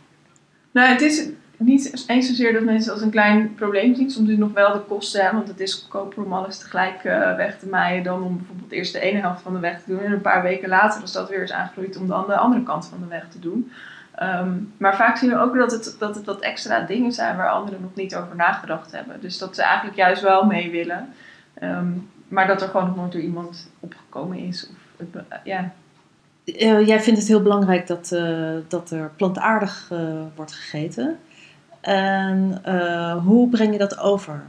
Nou, 0.71 0.89
het 0.89 1.01
is, 1.01 1.29
niet 1.57 2.05
eens 2.07 2.27
zozeer 2.27 2.53
dat 2.53 2.63
mensen 2.63 2.93
als 2.93 3.03
een 3.03 3.11
klein 3.11 3.55
probleem 3.55 3.95
zien. 3.95 4.11
Soms 4.11 4.29
is 4.29 4.37
nog 4.37 4.53
wel 4.53 4.73
de 4.73 4.81
kosten, 4.81 5.33
want 5.33 5.49
het 5.49 5.61
is 5.61 5.75
goedkoper 5.75 6.25
om 6.25 6.33
alles 6.33 6.59
tegelijk 6.59 7.03
weg 7.37 7.59
te 7.59 7.67
maaien 7.67 8.03
dan 8.03 8.23
om 8.23 8.37
bijvoorbeeld 8.37 8.73
eerst 8.73 8.93
de 8.93 9.01
ene 9.01 9.21
helft 9.21 9.43
van 9.43 9.53
de 9.53 9.61
weg 9.61 9.83
te 9.83 9.91
doen. 9.91 10.01
En 10.01 10.13
een 10.13 10.21
paar 10.21 10.43
weken 10.43 10.69
later 10.69 11.03
is 11.03 11.13
dat 11.13 11.29
weer 11.29 11.41
eens 11.41 11.53
aangegroeid 11.53 11.97
om 11.97 12.09
dan 12.09 12.27
de 12.27 12.37
andere 12.37 12.63
kant 12.63 12.87
van 12.87 13.01
de 13.01 13.07
weg 13.07 13.29
te 13.29 13.39
doen. 13.39 13.71
Um, 14.23 14.73
maar 14.77 14.97
vaak 14.97 15.17
zien 15.17 15.31
we 15.31 15.39
ook 15.39 15.57
dat 15.57 15.71
het, 15.71 15.97
dat 15.99 16.15
het 16.15 16.25
wat 16.25 16.41
extra 16.41 16.81
dingen 16.81 17.13
zijn 17.13 17.37
waar 17.37 17.51
anderen 17.51 17.81
nog 17.81 17.95
niet 17.95 18.17
over 18.17 18.37
nagedacht 18.37 18.93
hebben. 18.93 19.21
Dus 19.21 19.39
dat 19.39 19.55
ze 19.55 19.63
eigenlijk 19.63 19.97
juist 19.97 20.23
wel 20.23 20.45
mee 20.45 20.71
willen. 20.71 21.09
Um, 21.63 22.11
maar 22.29 22.47
dat 22.47 22.63
er 22.63 22.69
gewoon 22.69 22.87
nog 22.87 22.97
nooit 22.97 23.13
door 23.13 23.21
iemand 23.21 23.71
opgekomen 23.81 24.39
is. 24.39 24.71
Of 24.97 25.07
uh, 25.15 25.23
ja. 25.45 25.73
Uh, 26.45 26.87
jij 26.87 27.01
vindt 27.01 27.19
het 27.19 27.29
heel 27.29 27.43
belangrijk 27.43 27.87
dat, 27.87 28.17
dat 28.69 28.91
er 28.91 29.11
plantaardig 29.17 29.91
wordt 30.35 30.53
gegeten. 30.53 31.19
En 31.81 32.63
hoe 33.25 33.49
breng 33.49 33.73
je 33.73 33.79
dat 33.79 33.99
over? 33.99 34.43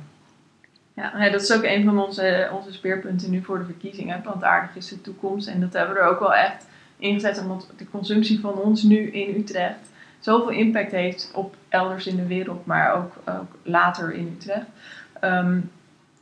Ja, 0.93 1.29
dat 1.29 1.41
is 1.41 1.53
ook 1.53 1.63
een 1.63 1.85
van 1.85 1.99
onze, 1.99 2.49
onze 2.53 2.73
speerpunten 2.73 3.29
nu 3.29 3.43
voor 3.43 3.57
de 3.57 3.65
verkiezingen. 3.65 4.21
Plantaardig 4.21 4.75
is 4.75 4.89
de 4.89 5.01
toekomst. 5.01 5.47
En 5.47 5.61
dat 5.61 5.73
hebben 5.73 5.95
we 5.95 6.01
er 6.01 6.07
ook 6.07 6.19
wel 6.19 6.33
echt 6.33 6.65
ingezet, 7.03 7.41
omdat 7.41 7.67
de 7.77 7.89
consumptie 7.89 8.39
van 8.39 8.53
ons 8.53 8.83
nu 8.83 9.11
in 9.11 9.35
Utrecht 9.35 9.91
zoveel 10.19 10.49
impact 10.49 10.91
heeft 10.91 11.31
op 11.33 11.55
elders 11.69 12.07
in 12.07 12.15
de 12.15 12.27
wereld, 12.27 12.65
maar 12.65 12.93
ook, 12.93 13.13
ook 13.25 13.57
later 13.63 14.13
in 14.13 14.37
Utrecht. 14.39 14.65
Um, 15.21 15.71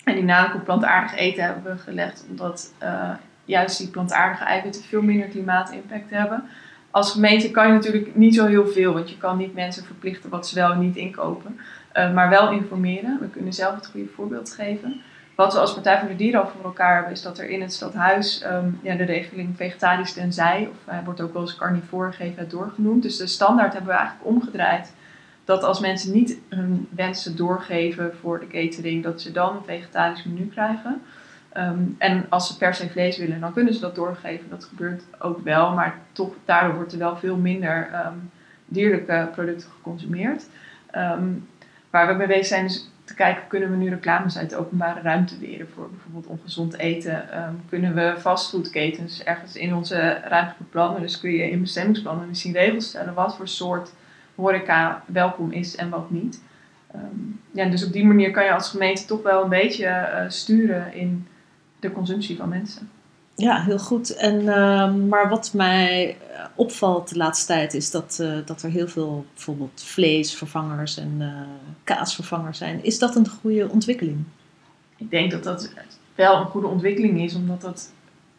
en 0.04 0.16
die 0.16 0.24
nadruk 0.24 0.56
op 0.56 0.64
plantaardig 0.64 1.16
eten 1.16 1.44
hebben 1.44 1.64
we 1.64 1.78
gelegd, 1.78 2.26
omdat 2.30 2.74
uh, 2.84 3.10
juist 3.46 3.78
die 3.78 3.88
plantaardige 3.88 4.44
eiwitten 4.44 4.84
veel 4.84 5.02
minder 5.02 5.28
klimaatimpact 5.28 6.10
hebben 6.10 6.44
als 6.92 7.12
gemeente 7.12 7.52
kan 7.52 7.68
je 7.68 7.74
natuurlijk 7.74 8.16
niet 8.16 8.36
zo 8.36 8.46
heel 8.46 8.68
veel, 8.68 8.94
want 8.94 9.10
je 9.10 9.18
kan 9.18 9.38
niet 9.38 9.54
mensen 9.54 9.86
verplichten 9.86 10.30
wat 10.30 10.48
ze 10.48 10.56
wel 10.56 10.72
en 10.72 10.80
niet 10.80 10.96
inkopen. 10.96 11.60
Uh, 11.94 12.14
maar 12.14 12.30
wel 12.30 12.52
informeren. 12.52 13.18
We 13.20 13.30
kunnen 13.30 13.54
zelf 13.54 13.76
het 13.76 13.88
goede 13.88 14.08
voorbeeld 14.16 14.52
geven. 14.52 15.02
Wat 15.42 15.54
we 15.54 15.60
als 15.60 15.74
Partij 15.74 16.00
voor 16.00 16.08
de 16.08 16.16
Dieren 16.16 16.42
al 16.42 16.48
voor 16.48 16.64
elkaar 16.64 16.96
hebben, 16.96 17.12
is 17.12 17.22
dat 17.22 17.40
er 17.40 17.50
in 17.50 17.62
het 17.62 17.74
stadhuis 17.74 18.44
um, 18.46 18.80
ja, 18.82 18.96
de 18.96 19.04
regeling 19.04 19.56
vegetarisch 19.56 20.14
tenzij, 20.14 20.68
of 20.72 20.78
hij 20.86 21.04
wordt 21.04 21.22
ook 21.22 21.34
wel 21.34 21.42
eens 21.42 21.56
carnivore 21.56 22.12
gegeven 22.12 22.50
doorgenoemd. 22.50 23.04
Dus 23.04 23.18
de 23.18 23.28
standaard 23.28 23.74
hebben 23.74 23.92
we 23.92 23.98
eigenlijk 23.98 24.28
omgedraaid. 24.28 24.94
Dat 25.46 25.64
als 25.64 25.80
mensen 25.80 26.14
niet 26.14 26.38
hun 26.50 26.88
wensen 26.96 27.36
doorgeven 27.36 28.16
voor 28.22 28.40
de 28.40 28.48
catering, 28.48 29.04
dat 29.04 29.22
ze 29.22 29.32
dan 29.32 29.56
een 29.56 29.64
vegetarisch 29.66 30.24
menu 30.24 30.48
krijgen. 30.48 31.02
Um, 31.58 31.96
en 31.98 32.26
als 32.30 32.48
ze 32.48 32.58
per 32.58 32.74
se 32.74 32.90
vlees 32.90 33.18
willen, 33.18 33.40
dan 33.40 33.54
kunnen 33.54 33.74
ze 33.74 33.80
dat 33.80 33.96
doorgeven. 33.96 34.50
Dat 34.50 34.64
gebeurt 34.64 35.04
ook 35.20 35.44
wel, 35.44 35.74
maar 35.74 35.98
toch 36.12 36.34
daardoor 36.46 36.76
wordt 36.76 36.94
er 36.94 37.00
wel 37.00 37.18
veel 37.18 37.38
minder 37.38 37.90
um, 38.06 38.32
dierlijke 38.66 39.30
producten 39.34 39.70
geconsumeerd. 39.70 40.46
Um, 40.96 41.48
waar 41.92 42.08
we 42.08 42.14
mee 42.14 42.28
bezig 42.28 42.46
zijn 42.46 42.66
is 42.66 42.90
te 43.04 43.14
kijken, 43.14 43.48
kunnen 43.48 43.72
we 43.72 43.76
nu 43.76 43.90
reclames 43.90 44.38
uit 44.38 44.50
de 44.50 44.56
openbare 44.56 45.02
ruimte 45.02 45.38
weren 45.38 45.68
voor 45.74 45.90
bijvoorbeeld 45.90 46.26
ongezond 46.26 46.78
eten? 46.78 47.26
kunnen 47.70 47.94
we 47.94 48.16
fastfoodketens 48.20 49.24
ergens 49.24 49.56
in 49.56 49.76
onze 49.76 50.22
ruimte 50.24 50.54
beplannen? 50.58 51.02
Dus 51.02 51.20
kun 51.20 51.32
je 51.32 51.52
in 51.52 51.62
bestemmingsplannen 51.62 52.28
misschien 52.28 52.54
regels 52.54 52.88
stellen 52.88 53.14
wat 53.14 53.36
voor 53.36 53.48
soort 53.48 53.92
horeca 54.36 55.04
welkom 55.06 55.52
is 55.52 55.76
en 55.76 55.90
wat 55.90 56.12
niet. 56.12 56.42
ja, 57.52 57.70
dus 57.70 57.86
op 57.86 57.94
die 57.94 58.06
manier 58.06 58.32
kan 58.32 58.44
je 58.44 58.54
als 58.54 58.70
gemeente 58.70 59.06
toch 59.06 59.22
wel 59.24 59.44
een 59.44 59.50
beetje 59.50 59.86
uh, 59.86 60.24
sturen 60.28 60.94
in 60.94 61.28
de 61.80 61.92
consumptie 61.92 62.38
van 62.38 62.50
mensen. 62.50 62.90
Ja, 63.36 63.62
heel 63.62 63.80
goed. 63.80 64.16
En, 64.16 64.42
uh, 64.42 64.94
maar 64.94 65.30
wat 65.30 65.54
mij 65.54 66.18
opvalt 66.56 67.10
de 67.10 67.18
laatste 67.18 67.48
tijd 67.48 67.74
is 67.74 67.92
dat, 67.92 68.18
uh, 68.22 68.38
dat 68.46 68.62
er 68.62 68.70
heel 68.70 68.88
veel 68.88 69.26
bijvoorbeeld 69.34 69.84
vleesvervangers 69.86 70.98
en 70.98 71.16
uh, 71.20 71.28
kaasvervangers 71.84 72.58
zijn. 72.58 72.84
Is 72.84 73.00
dat 73.00 73.16
een 73.16 73.28
goede 73.28 73.70
ontwikkeling? 73.70 74.24
Ik 74.98 75.10
denk 75.10 75.32
dat 75.32 75.44
dat 75.44 75.74
wel 76.16 76.40
een 76.40 76.46
goede 76.46 76.68
ontwikkeling 76.68 77.22
is, 77.22 77.36
omdat 77.36 77.62
dat 77.62 77.92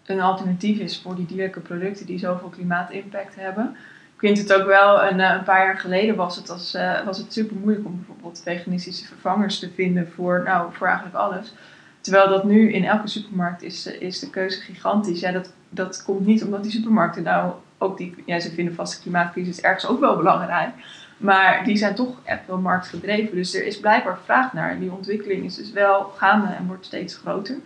een 0.05 0.21
alternatief 0.21 0.79
is 0.79 1.01
voor 1.01 1.17
die 1.17 1.27
dierlijke 1.27 1.61
producten 1.61 2.07
die 2.07 2.19
zoveel 2.19 2.49
klimaatimpact 2.49 3.35
hebben. 3.35 3.77
Ik 4.15 4.29
vind 4.29 4.39
het 4.39 4.53
ook 4.61 4.67
wel, 4.67 5.03
een, 5.03 5.21
een 5.21 5.43
paar 5.43 5.65
jaar 5.65 5.79
geleden 5.79 6.17
was 6.17 6.37
het, 6.37 6.51
als, 6.51 6.77
was 7.05 7.19
het 7.19 7.33
super 7.33 7.57
moeilijk 7.57 7.87
om 7.87 7.97
bijvoorbeeld 7.97 8.41
veganistische 8.45 9.07
vervangers 9.07 9.59
te 9.59 9.71
vinden 9.75 10.09
voor, 10.15 10.43
nou, 10.45 10.73
voor 10.73 10.87
eigenlijk 10.87 11.17
alles. 11.17 11.53
Terwijl 12.01 12.29
dat 12.29 12.45
nu 12.45 12.73
in 12.73 12.85
elke 12.85 13.09
supermarkt 13.09 13.63
is, 13.63 13.87
is 13.87 14.19
de 14.19 14.31
keuze 14.31 14.61
gigantisch. 14.61 15.21
Ja, 15.21 15.33
dat, 15.33 15.53
dat 15.69 16.03
komt 16.03 16.27
niet 16.27 16.45
omdat 16.45 16.63
die 16.63 16.73
supermarkten 16.73 17.23
nou 17.23 17.53
ook 17.83 17.99
die, 17.99 18.15
ja, 18.27 18.41
ze 18.41 18.51
vinden 18.51 18.75
vast 18.75 18.95
de 18.95 19.01
klimaatcrisis 19.03 19.61
ergens 19.61 19.87
ook 19.87 20.01
wel 20.01 20.17
belangrijk. 20.17 20.71
Maar 21.17 21.65
die 21.65 21.77
zijn 21.77 21.95
toch 21.95 22.17
echt 22.25 22.47
wel 22.47 22.59
marktgedreven. 22.59 23.37
Dus 23.37 23.55
er 23.55 23.67
is 23.67 23.81
blijkbaar 23.81 24.19
vraag 24.25 24.53
naar. 24.53 24.79
Die 24.79 24.93
ontwikkeling 24.93 25.45
is 25.45 25.55
dus 25.55 25.73
wel 25.73 26.03
gaande 26.03 26.47
en 26.47 26.67
wordt 26.67 26.87
steeds 26.87 27.17
groter. 27.17 27.57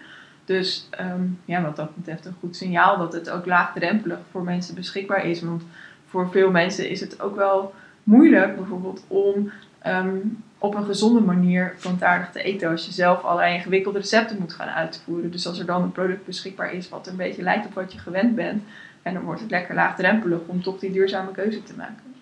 Dus 0.44 0.88
ehm, 0.90 1.22
ja, 1.44 1.62
wat 1.62 1.76
dat 1.76 1.96
betreft 1.96 2.24
een 2.24 2.36
goed 2.40 2.56
signaal 2.56 2.98
dat 2.98 3.12
het 3.12 3.30
ook 3.30 3.46
laagdrempelig 3.46 4.18
voor 4.30 4.42
mensen 4.42 4.74
beschikbaar 4.74 5.26
is. 5.26 5.42
Want 5.42 5.62
voor 6.06 6.30
veel 6.30 6.50
mensen 6.50 6.90
is 6.90 7.00
het 7.00 7.20
ook 7.20 7.36
wel 7.36 7.74
moeilijk 8.02 8.56
bijvoorbeeld 8.56 9.04
om 9.06 9.50
ehm, 9.78 10.16
op 10.58 10.74
een 10.74 10.84
gezonde 10.84 11.20
manier 11.20 11.74
plantaardig 11.80 12.30
te 12.30 12.42
eten. 12.42 12.70
Als 12.70 12.86
je 12.86 12.92
zelf 12.92 13.22
allerlei 13.22 13.54
ingewikkelde 13.54 13.98
recepten 13.98 14.38
moet 14.38 14.52
gaan 14.52 14.68
uitvoeren. 14.68 15.30
Dus 15.30 15.46
als 15.46 15.58
er 15.58 15.66
dan 15.66 15.82
een 15.82 15.92
product 15.92 16.26
beschikbaar 16.26 16.72
is 16.72 16.88
wat 16.88 17.06
een 17.06 17.16
beetje 17.16 17.42
lijkt 17.42 17.66
op 17.66 17.74
wat 17.74 17.92
je 17.92 17.98
gewend 17.98 18.34
bent. 18.34 18.62
En 19.06 19.14
dan 19.14 19.22
wordt 19.22 19.40
het 19.40 19.50
lekker 19.50 19.74
laagdrempelig 19.74 20.40
om 20.46 20.62
toch 20.62 20.78
die 20.78 20.92
duurzame 20.92 21.30
keuze 21.30 21.62
te 21.62 21.74
maken. 21.76 22.14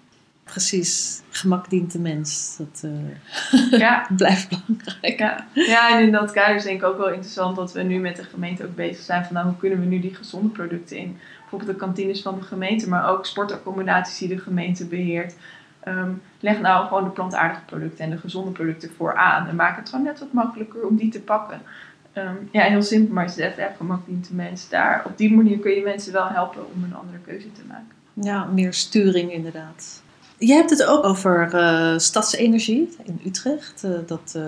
Precies, 0.44 1.22
gemak 1.30 1.70
dient 1.70 1.92
de 1.92 1.98
mens. 1.98 2.56
Dat 2.56 2.82
uh, 2.84 3.70
ja. 3.84 4.06
blijft 4.16 4.48
belangrijk. 4.48 5.18
Ja. 5.18 5.46
ja, 5.52 5.96
en 5.98 6.04
in 6.04 6.12
dat 6.12 6.32
kader 6.32 6.56
is 6.56 6.62
denk 6.62 6.80
ik 6.80 6.86
ook 6.86 6.96
wel 6.96 7.08
interessant 7.08 7.56
dat 7.56 7.72
we 7.72 7.82
nu 7.82 7.98
met 7.98 8.16
de 8.16 8.24
gemeente 8.24 8.64
ook 8.64 8.74
bezig 8.74 9.04
zijn 9.04 9.24
van 9.24 9.34
nou, 9.34 9.46
hoe 9.46 9.56
kunnen 9.56 9.80
we 9.80 9.86
nu 9.86 10.00
die 10.00 10.14
gezonde 10.14 10.48
producten 10.48 10.96
in 10.96 11.18
bijvoorbeeld 11.40 11.70
de 11.70 11.84
kantines 11.84 12.22
van 12.22 12.38
de 12.38 12.44
gemeente, 12.44 12.88
maar 12.88 13.08
ook 13.08 13.26
sportaccommodaties 13.26 14.18
die 14.18 14.28
de 14.28 14.38
gemeente 14.38 14.86
beheert. 14.86 15.34
Um, 15.88 16.22
leg 16.40 16.60
nou 16.60 16.86
gewoon 16.86 17.04
de 17.04 17.10
plantaardige 17.10 17.64
producten 17.64 18.04
en 18.04 18.10
de 18.10 18.18
gezonde 18.18 18.50
producten 18.50 18.90
vooraan 18.96 19.48
en 19.48 19.56
maak 19.56 19.76
het 19.76 19.88
gewoon 19.88 20.04
net 20.04 20.18
wat 20.18 20.32
makkelijker 20.32 20.86
om 20.86 20.96
die 20.96 21.10
te 21.10 21.20
pakken. 21.20 21.60
Um, 22.18 22.49
ja, 22.52 22.62
heel 22.62 22.83
simpel, 22.83 23.14
maar 23.14 23.25
je 23.25 23.30
zegt 23.30 23.59
echt 23.59 23.76
gemak 23.76 24.06
dient 24.06 24.28
de 24.28 24.35
mens 24.35 24.68
daar. 24.68 25.02
Op 25.06 25.18
die 25.18 25.35
manier 25.35 25.59
kun 25.59 25.73
je 25.73 25.83
mensen 25.83 26.12
wel 26.12 26.28
helpen 26.28 26.66
om 26.75 26.85
een 26.85 26.94
andere 26.94 27.18
keuze 27.18 27.52
te 27.52 27.62
maken. 27.68 27.94
Ja, 28.12 28.44
meer 28.44 28.73
sturing 28.73 29.33
inderdaad. 29.33 30.02
Jij 30.38 30.56
hebt 30.56 30.71
het 30.71 30.85
ook 30.85 31.04
over 31.04 31.54
uh, 31.54 31.99
stadsenergie 31.99 32.97
in 33.04 33.21
Utrecht. 33.26 33.85
Uh, 33.85 33.99
dat 34.06 34.35
uh, 34.37 34.42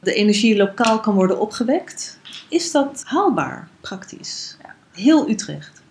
de 0.00 0.14
energie 0.14 0.56
lokaal 0.56 1.00
kan 1.00 1.14
worden 1.14 1.40
opgewekt. 1.40 2.18
Is 2.48 2.70
dat 2.70 3.02
haalbaar, 3.06 3.68
praktisch? 3.80 4.56
Ja. 4.62 4.74
Heel 4.92 5.28
Utrecht. 5.28 5.82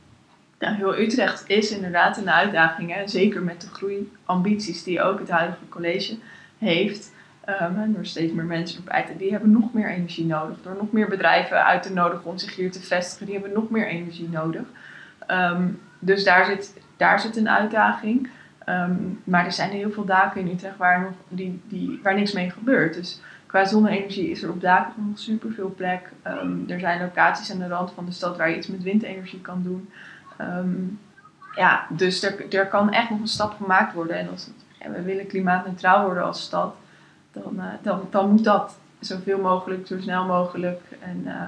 Ja, 0.59 0.73
heel 0.73 0.97
Utrecht 0.97 1.43
is 1.47 1.71
inderdaad 1.71 2.17
een 2.17 2.29
uitdaging. 2.29 2.93
Hè? 2.93 3.07
Zeker 3.07 3.41
met 3.41 3.61
de 3.61 3.67
groeiambities 3.67 4.83
die 4.83 5.01
ook 5.01 5.19
het 5.19 5.29
huidige 5.29 5.69
college 5.69 6.17
heeft. 6.57 7.11
Um, 7.61 7.93
door 7.93 8.05
steeds 8.05 8.33
meer 8.33 8.45
mensen 8.45 8.77
erbij 8.77 9.05
te 9.05 9.17
die 9.17 9.31
hebben 9.31 9.51
nog 9.51 9.73
meer 9.73 9.89
energie 9.89 10.25
nodig. 10.25 10.57
Door 10.61 10.75
nog 10.75 10.91
meer 10.91 11.07
bedrijven 11.07 11.65
uit 11.65 11.83
te 11.83 11.93
nodigen 11.93 12.25
om 12.25 12.37
zich 12.37 12.55
hier 12.55 12.71
te 12.71 12.81
vestigen, 12.81 13.25
die 13.25 13.35
hebben 13.35 13.53
nog 13.53 13.69
meer 13.69 13.87
energie 13.87 14.29
nodig. 14.29 14.63
Um, 15.27 15.79
dus 15.99 16.23
daar 16.23 16.45
zit, 16.45 16.81
daar 16.97 17.19
zit 17.19 17.37
een 17.37 17.49
uitdaging. 17.49 18.29
Um, 18.65 19.21
maar 19.23 19.45
er 19.45 19.51
zijn 19.51 19.69
heel 19.69 19.91
veel 19.91 20.05
daken 20.05 20.41
in 20.41 20.53
Utrecht 20.53 20.77
waar, 20.77 21.01
nog 21.01 21.11
die, 21.27 21.61
die, 21.67 21.99
waar 22.03 22.15
niks 22.15 22.31
mee 22.31 22.49
gebeurt. 22.49 22.93
Dus 22.93 23.21
qua 23.45 23.65
zonne-energie 23.65 24.29
is 24.29 24.43
er 24.43 24.49
op 24.49 24.61
daken 24.61 24.93
nog 25.07 25.19
super 25.19 25.51
veel 25.51 25.73
plek. 25.77 26.09
Um, 26.27 26.63
er 26.67 26.79
zijn 26.79 27.01
locaties 27.01 27.51
aan 27.51 27.59
de 27.59 27.67
rand 27.67 27.91
van 27.91 28.05
de 28.05 28.11
stad 28.11 28.37
waar 28.37 28.49
je 28.49 28.57
iets 28.57 28.67
met 28.67 28.83
windenergie 28.83 29.41
kan 29.41 29.63
doen. 29.63 29.89
Ja, 31.55 31.87
dus 31.89 32.23
er, 32.23 32.53
er 32.53 32.67
kan 32.67 32.91
echt 32.93 33.09
nog 33.09 33.19
een 33.19 33.27
stap 33.27 33.55
gemaakt 33.61 33.93
worden. 33.93 34.17
En 34.17 34.29
als 34.29 34.49
we 34.91 35.01
willen 35.01 35.27
klimaatneutraal 35.27 36.05
worden 36.05 36.23
als 36.23 36.41
stad, 36.41 36.75
dan, 37.31 37.53
uh, 37.55 37.65
dan, 37.81 38.07
dan 38.09 38.29
moet 38.29 38.43
dat 38.43 38.77
zoveel 38.99 39.39
mogelijk, 39.39 39.87
zo 39.87 39.99
snel 39.99 40.25
mogelijk 40.25 40.81
en 40.99 41.21
uh, 41.25 41.43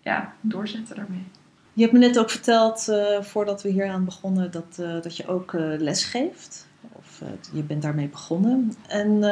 ja, 0.00 0.32
doorzetten 0.40 0.96
daarmee. 0.96 1.26
Je 1.72 1.82
hebt 1.82 1.92
me 1.92 1.98
net 1.98 2.18
ook 2.18 2.30
verteld, 2.30 2.86
uh, 2.88 3.20
voordat 3.20 3.62
we 3.62 3.68
hier 3.68 3.88
aan 3.88 4.04
begonnen, 4.04 4.50
dat, 4.50 4.76
dat 4.76 5.16
je 5.16 5.26
ook 5.26 5.52
les 5.78 6.04
geeft. 6.04 6.66
Of 6.92 7.22
je 7.52 7.62
bent 7.62 7.82
daarmee 7.82 8.08
begonnen. 8.08 8.72
En 8.88 9.24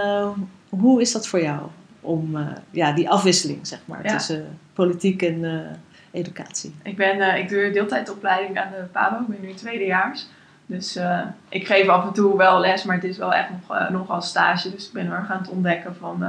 hoe 0.69 1.01
is 1.01 1.13
dat 1.13 1.27
voor 1.27 1.43
jou? 1.43 1.61
Om 2.01 2.39
ja, 2.71 2.93
die 2.93 3.11
afwisseling, 3.11 3.67
zeg 3.67 3.81
maar, 3.85 4.05
ja. 4.05 4.13
tussen 4.13 4.59
politiek 4.73 5.23
en 5.23 5.67
educatie. 6.11 6.75
Ik, 6.83 6.97
ben, 6.97 7.39
ik 7.39 7.49
doe 7.49 7.71
deeltijdopleiding 7.71 8.59
aan 8.59 8.71
de 8.71 8.85
PABO. 8.93 9.21
Ik 9.21 9.27
ben 9.29 9.41
nu 9.41 9.55
tweedejaars. 9.55 10.27
Dus 10.73 10.99
ik 11.49 11.67
geef 11.67 11.89
af 11.89 12.07
en 12.07 12.13
toe 12.13 12.37
wel 12.37 12.61
les, 12.61 12.85
maar 12.85 12.95
het 12.95 13.05
is 13.05 13.19
wel 13.19 13.35
echt 13.35 13.49
nog, 13.51 13.91
nog 13.91 14.11
als 14.11 14.29
stage. 14.29 14.71
Dus 14.71 14.87
ik 14.87 14.93
ben 14.93 15.11
erg 15.11 15.31
aan 15.31 15.39
het 15.39 15.51
ontdekken 15.51 15.97
van, 15.97 16.23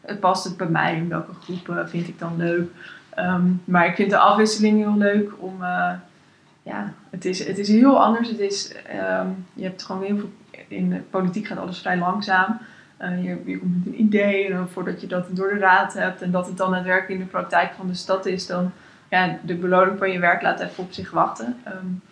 het 0.00 0.20
past 0.20 0.44
het 0.44 0.56
bij 0.56 0.66
mij? 0.66 0.96
In 0.96 1.08
welke 1.08 1.32
groep 1.34 1.82
vind 1.86 2.08
ik 2.08 2.18
dan 2.18 2.36
leuk? 2.36 2.70
Um, 3.18 3.62
maar 3.64 3.86
ik 3.86 3.94
vind 3.94 4.10
de 4.10 4.18
afwisseling 4.18 4.78
heel 4.78 4.96
leuk 4.96 5.32
om. 5.38 5.62
Uh, 5.62 5.92
ja, 6.62 6.92
het 7.10 7.24
is, 7.24 7.46
het 7.46 7.58
is 7.58 7.68
heel 7.68 8.02
anders. 8.02 8.28
Het 8.28 8.38
is, 8.38 8.74
um, 9.20 9.46
je 9.52 9.62
hebt 9.62 9.82
gewoon 9.82 10.02
heel 10.02 10.16
veel. 10.16 10.30
In 10.68 10.90
de 10.90 11.00
politiek 11.10 11.46
gaat 11.46 11.58
alles 11.58 11.78
vrij 11.78 11.98
langzaam. 11.98 12.58
Uh, 13.00 13.24
je, 13.24 13.42
je, 13.44 13.58
komt 13.58 13.76
met 13.76 13.86
een 13.86 14.00
idee 14.00 14.52
en 14.52 14.68
voordat 14.68 15.00
je 15.00 15.06
dat 15.06 15.26
door 15.30 15.48
de 15.48 15.58
raad 15.58 15.94
hebt 15.94 16.22
en 16.22 16.30
dat 16.30 16.46
het 16.46 16.56
dan 16.56 16.70
daadwerkelijk 16.70 17.20
in 17.20 17.26
de 17.26 17.30
praktijk 17.30 17.72
van 17.72 17.86
de 17.86 17.94
stad 17.94 18.26
is, 18.26 18.46
dan 18.46 18.72
ja, 19.08 19.38
de 19.42 19.54
beloning 19.54 19.98
van 19.98 20.10
je 20.10 20.18
werk 20.18 20.42
laat 20.42 20.60
even 20.60 20.84
op 20.84 20.92
zich 20.92 21.10
wachten. 21.10 21.56
Um, 21.66 22.02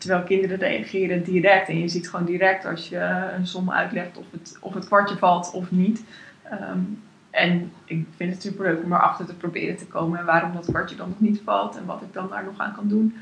terwijl 0.00 0.22
kinderen 0.22 0.58
reageren 0.58 1.22
direct 1.22 1.68
en 1.68 1.78
je 1.78 1.88
ziet 1.88 2.10
gewoon 2.10 2.26
direct 2.26 2.64
als 2.64 2.88
je 2.88 3.30
een 3.36 3.46
som 3.46 3.70
uitlegt 3.70 4.18
of 4.18 4.24
het, 4.30 4.58
of 4.60 4.74
het 4.74 4.86
kwartje 4.86 5.16
valt 5.16 5.50
of 5.54 5.70
niet. 5.70 6.04
Um, 6.52 7.02
en 7.30 7.72
ik 7.84 8.06
vind 8.16 8.32
het 8.32 8.42
super 8.42 8.64
leuk 8.64 8.82
om 8.82 8.92
erachter 8.92 9.26
te 9.26 9.34
proberen 9.34 9.76
te 9.76 9.86
komen 9.86 10.18
en 10.18 10.24
waarom 10.24 10.52
dat 10.52 10.66
kwartje 10.66 10.96
dan 10.96 11.08
nog 11.08 11.20
niet 11.20 11.40
valt 11.44 11.76
en 11.76 11.84
wat 11.84 12.02
ik 12.02 12.12
dan 12.12 12.28
daar 12.28 12.44
nog 12.44 12.58
aan 12.58 12.74
kan 12.74 12.88
doen. 12.88 13.16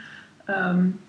Um, 0.47 1.01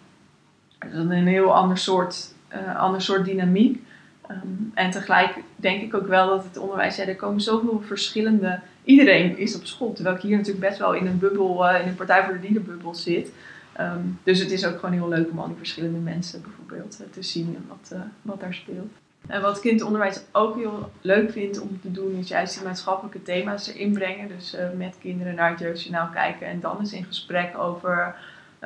dat 0.80 0.92
is 0.92 0.98
een 0.98 1.28
heel 1.28 1.56
ander 1.56 1.78
soort, 1.78 2.34
uh, 2.54 2.80
ander 2.80 3.02
soort 3.02 3.26
dynamiek. 3.26 3.84
Um, 4.32 4.72
en 4.74 4.92
tegelijk 4.92 5.38
denk 5.56 5.82
ik 5.82 5.94
ook 5.94 6.08
wel 6.08 6.28
dat 6.28 6.44
het 6.44 6.58
onderwijs, 6.58 6.96
ja, 6.96 7.06
er 7.06 7.16
komen 7.16 7.42
zoveel 7.42 7.82
verschillende. 7.86 8.60
Iedereen 8.84 9.38
is 9.38 9.56
op 9.56 9.66
school, 9.66 9.94
terwijl 9.94 10.16
ik 10.16 10.22
hier 10.22 10.38
natuurlijk 10.38 10.66
best 10.66 10.80
wel 10.80 10.94
in 10.94 11.08
een 11.08 11.20
bubbel, 11.20 11.70
uh, 11.70 11.82
in 11.82 11.88
een 11.88 11.96
Partij 11.96 12.24
voor 12.24 12.34
de 12.34 12.40
Dierenbubbel 12.40 12.96
zit. 12.96 13.32
Um, 13.80 14.20
dus 14.24 14.40
het 14.40 14.52
is 14.52 14.66
ook 14.66 14.80
gewoon 14.80 14.96
heel 14.96 15.08
leuk 15.08 15.32
om 15.32 15.40
al 15.40 15.48
die 15.48 15.56
verschillende 15.56 16.00
mensen 16.00 16.42
bijvoorbeeld 16.42 16.98
uh, 17.02 17.08
te 17.12 17.24
zien 17.24 17.56
en 17.56 17.66
wat, 17.68 18.00
wat 18.22 18.40
daar 18.40 18.54
speelt. 18.54 18.92
En 19.28 19.42
wat 19.42 19.60
kindonderwijs 19.60 20.22
ook 20.32 20.56
heel 20.56 20.92
leuk 21.02 21.32
vindt 21.32 21.60
om 21.60 21.80
te 21.82 21.92
doen, 21.92 22.16
is 22.16 22.28
juist 22.28 22.54
die 22.58 22.64
maatschappelijke 22.64 23.22
thema's 23.22 23.68
erin 23.68 23.94
brengen. 23.94 24.28
Dus 24.28 24.56
uh, 24.56 24.60
met 24.78 24.98
kinderen 25.02 25.36
naar 25.36 25.50
het 25.50 25.60
jeugdjournaal 25.60 26.08
kijken 26.08 26.48
en 26.48 26.60
dan 26.60 26.80
eens 26.80 26.94
in 26.94 27.06
gesprek 27.06 27.58
over 27.58 28.16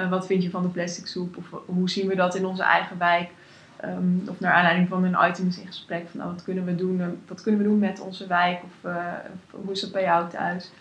wat 0.09 0.25
vind 0.25 0.43
je 0.43 0.49
van 0.49 0.61
de 0.61 0.67
plastic 0.67 1.07
soep 1.07 1.37
of 1.37 1.61
hoe 1.65 1.89
zien 1.89 2.07
we 2.07 2.15
dat 2.15 2.35
in 2.35 2.45
onze 2.45 2.63
eigen 2.63 2.97
wijk. 2.97 3.29
Um, 3.85 4.23
of 4.27 4.39
naar 4.39 4.53
aanleiding 4.53 4.87
van 4.87 5.03
een 5.03 5.29
item 5.29 5.47
is 5.47 5.59
in 5.59 5.67
gesprek 5.67 6.07
van 6.09 6.19
nou, 6.19 6.31
wat 6.31 6.43
kunnen 6.43 6.65
we 6.65 6.75
doen, 6.75 7.21
wat 7.27 7.41
kunnen 7.41 7.61
we 7.61 7.67
doen 7.67 7.79
met 7.79 7.99
onze 7.99 8.27
wijk 8.27 8.61
of, 8.63 8.91
hoe 9.49 9.71
is 9.71 9.81
dat 9.81 9.91
bij 9.91 10.03
jou 10.03 10.29
thuis. 10.29 10.71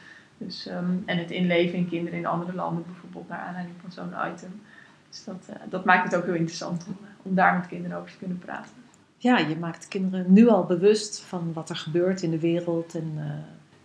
Dus, 0.44 0.66
um, 0.66 1.02
en 1.06 1.18
het 1.18 1.30
inleven 1.30 1.78
in 1.78 1.88
kinderen 1.88 2.18
in 2.18 2.26
andere 2.26 2.54
landen 2.54 2.84
bijvoorbeeld 2.86 3.28
naar 3.28 3.38
aanleiding 3.38 3.76
van 3.80 3.92
zo'n 3.92 4.32
item. 4.32 4.60
Dus 5.08 5.24
dat, 5.24 5.48
dat 5.68 5.84
maakt 5.84 6.04
het 6.04 6.14
ook 6.14 6.24
heel 6.24 6.34
interessant 6.34 6.86
om, 6.86 6.96
om 7.22 7.34
daar 7.34 7.54
met 7.54 7.66
kinderen 7.66 7.98
over 7.98 8.10
te 8.10 8.18
kunnen 8.18 8.38
praten 8.38 8.82
ja, 9.22 9.38
je 9.38 9.56
maakt 9.56 9.88
kinderen 9.88 10.32
nu 10.32 10.48
al 10.48 10.64
bewust 10.64 11.20
van 11.20 11.52
wat 11.52 11.70
er 11.70 11.76
gebeurt 11.76 12.22
in 12.22 12.30
de 12.30 12.38
wereld 12.38 12.94
en 12.94 13.12
uh, 13.16 13.24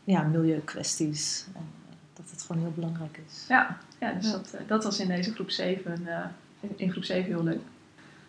ja, 0.03 0.21
milieukwesties. 0.21 1.47
En 1.55 1.61
uh, 1.61 1.95
dat 2.13 2.31
het 2.31 2.41
gewoon 2.41 2.61
heel 2.61 2.71
belangrijk 2.75 3.19
is. 3.27 3.45
Ja, 3.47 3.77
ja 3.99 4.11
dus 4.11 4.31
Dat, 4.31 4.55
dat 4.67 4.83
was 4.83 4.99
in 4.99 5.07
deze 5.07 5.33
groep 5.33 5.49
7, 5.49 6.07
in 6.75 6.91
groep 6.91 7.03
7 7.03 7.23
heel 7.23 7.43
leuk. 7.43 7.61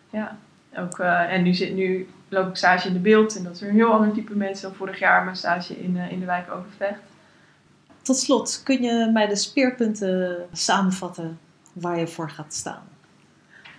Ja, 0.09 0.37
ook, 0.77 0.99
en 0.99 1.43
nu, 1.43 1.53
zit, 1.53 1.73
nu 1.73 2.07
loop 2.27 2.47
ik 2.47 2.55
stage 2.55 2.87
in 2.87 2.93
de 2.93 2.99
beeld 2.99 3.37
en 3.37 3.43
dat 3.43 3.55
is 3.55 3.61
een 3.61 3.73
heel 3.73 3.93
ander 3.93 4.13
type 4.13 4.35
mensen 4.35 4.67
dan 4.67 4.77
vorig 4.77 4.99
jaar 4.99 5.23
mijn 5.23 5.35
stage 5.35 5.79
in, 5.83 5.95
in 5.95 6.19
de 6.19 6.25
wijk 6.25 6.51
Overvecht. 6.51 7.01
Tot 8.09 8.17
slot, 8.17 8.61
kun 8.63 8.81
je 8.81 9.09
mij 9.13 9.27
de 9.27 9.35
speerpunten 9.35 10.45
samenvatten 10.51 11.39
waar 11.73 11.99
je 11.99 12.07
voor 12.07 12.29
gaat 12.29 12.53
staan? 12.53 12.81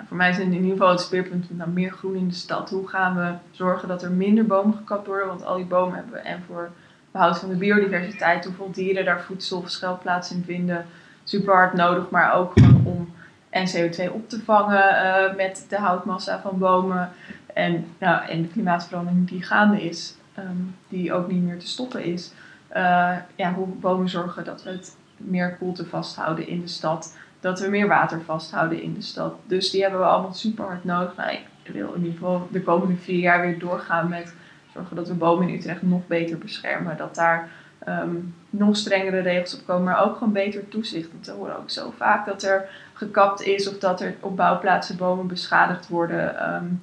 voor 0.06 0.16
mij 0.16 0.32
zijn 0.32 0.46
in 0.46 0.54
ieder 0.54 0.70
geval 0.70 0.90
het 0.90 1.00
speerpunt 1.00 1.56
naar 1.56 1.68
meer 1.68 1.92
groen 1.92 2.14
in 2.16 2.28
de 2.28 2.34
stad. 2.34 2.70
Hoe 2.70 2.88
gaan 2.88 3.16
we 3.16 3.32
zorgen 3.50 3.88
dat 3.88 4.02
er 4.02 4.10
minder 4.10 4.46
bomen 4.46 4.76
gekapt 4.76 5.06
worden? 5.06 5.26
Want 5.26 5.44
al 5.44 5.56
die 5.56 5.64
bomen 5.64 5.94
hebben 5.94 6.12
we 6.12 6.18
en 6.18 6.42
voor 6.46 6.70
behoud 7.10 7.38
van 7.38 7.49
de 7.49 7.54
biodiversiteit, 7.54 8.44
hoeveel 8.44 8.70
dieren 8.72 9.04
daar 9.04 9.22
voedsel 9.22 9.58
of 9.58 9.70
schuilplaats 9.70 10.30
in 10.30 10.42
vinden, 10.46 10.87
super 11.25 11.54
hard 11.54 11.72
nodig. 11.72 12.10
Maar 12.10 12.34
ook 12.34 12.52
om 12.84 13.14
en 13.49 13.66
CO2 13.68 14.12
op 14.12 14.28
te 14.28 14.42
vangen 14.44 15.04
uh, 15.04 15.37
met 15.37 15.66
de 15.68 15.76
houtmassa 15.76 16.40
van 16.40 16.58
bomen. 16.58 17.10
En, 17.54 17.87
nou, 17.99 18.28
en 18.28 18.42
de 18.42 18.49
klimaatverandering 18.49 19.28
die 19.28 19.42
gaande 19.42 19.82
is, 19.82 20.14
um, 20.38 20.75
die 20.88 21.12
ook 21.12 21.30
niet 21.30 21.42
meer 21.42 21.58
te 21.58 21.66
stoppen 21.66 22.04
is. 22.04 22.32
Uh, 22.77 23.17
ja, 23.37 23.53
hoe 23.53 23.67
bomen 23.67 24.09
zorgen 24.09 24.45
dat 24.45 24.62
we 24.62 24.71
het 24.71 24.97
meer 25.17 25.57
koelte 25.57 25.87
vasthouden 25.87 26.47
in 26.47 26.61
de 26.61 26.69
stad 26.69 27.15
dat 27.41 27.61
we 27.61 27.69
meer 27.69 27.89
water 27.89 28.23
vasthouden 28.23 28.83
in 28.83 28.95
de 28.95 29.03
stad. 29.03 29.35
Dus 29.47 29.71
die 29.71 29.83
hebben 29.83 30.00
we 30.00 30.07
allemaal 30.07 30.35
super 30.35 30.65
hard 30.65 30.85
nodig. 30.85 31.17
Nou, 31.17 31.31
ik 31.31 31.73
wil 31.73 31.93
in 31.93 32.00
ieder 32.00 32.12
geval 32.12 32.49
de 32.50 32.62
komende 32.62 32.97
vier 32.97 33.19
jaar 33.19 33.41
weer 33.41 33.59
doorgaan 33.59 34.09
met 34.09 34.35
zorgen 34.73 34.97
dat 34.97 35.09
we 35.09 35.15
bomen 35.15 35.49
in 35.49 35.55
Utrecht 35.55 35.83
nog 35.83 36.07
beter 36.07 36.39
beschermen. 36.39 36.97
Dat 36.97 37.15
daar 37.15 37.50
ehm, 37.79 38.17
nog 38.50 38.77
strengere 38.77 39.21
regels 39.21 39.55
op 39.55 39.67
komen, 39.67 39.85
maar 39.85 40.05
ook 40.05 40.17
gewoon 40.17 40.33
beter 40.33 40.69
toezicht. 40.69 41.12
Want 41.12 41.27
we 41.27 41.33
horen 41.33 41.59
ook 41.59 41.71
zo 41.71 41.93
vaak 41.97 42.27
dat 42.27 42.43
er 42.43 42.69
gekapt 42.93 43.43
is 43.43 43.69
of 43.69 43.79
dat 43.79 44.00
er 44.00 44.15
op 44.21 44.37
bouwplaatsen 44.37 44.97
bomen 44.97 45.27
beschadigd 45.27 45.89
worden. 45.89 46.55
Um, 46.55 46.83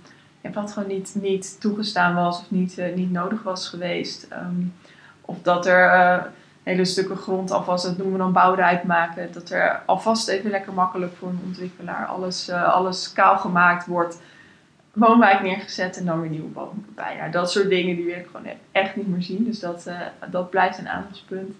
wat 0.54 0.72
gewoon 0.72 0.90
niet, 0.90 1.16
niet 1.22 1.62
toegestaan 1.62 2.16
was 2.16 2.40
of 2.40 2.52
niet, 2.52 2.78
uh, 2.78 2.96
niet 2.96 3.12
nodig 3.12 3.44
was 3.44 3.70
geweest. 3.70 4.28
Um, 4.32 4.74
of 5.28 5.38
dat 5.42 5.66
er 5.66 5.94
uh, 5.94 6.24
hele 6.64 6.86
stukken 6.86 7.18
grond 7.18 7.52
alvast, 7.52 7.86
dat 7.86 7.98
noemen 7.98 8.16
we 8.16 8.24
dan 8.24 8.34
bouwrijp 8.34 8.84
maken, 8.84 9.32
dat 9.32 9.50
er 9.50 9.82
alvast 9.86 10.28
even 10.28 10.50
lekker 10.50 10.74
makkelijk 10.74 11.14
voor 11.16 11.30
een 11.30 11.42
ontwikkelaar 11.46 12.06
alles, 12.06 12.50
uh, 12.50 12.74
alles 12.74 13.14
kaal 13.14 13.38
gemaakt 13.38 13.86
wordt 13.86 14.22
woonwijk 14.94 15.42
neergezet 15.42 15.98
en 15.98 16.06
dan 16.06 16.22
weer 16.22 16.30
nieuwe 16.30 16.50
bomen 16.50 16.86
bij. 16.96 17.16
Ja, 17.16 17.28
dat 17.28 17.52
soort 17.52 17.70
dingen 17.70 17.96
die 17.96 18.06
wil 18.06 18.16
ik 18.16 18.28
gewoon 18.32 18.48
echt 18.72 18.96
niet 18.96 19.08
meer 19.08 19.22
zien. 19.22 19.44
Dus 19.44 19.60
dat, 19.60 19.86
uh, 19.88 20.00
dat 20.32 20.50
blijft 20.50 20.78
een 20.78 20.90
aandachtspunt. 20.90 21.56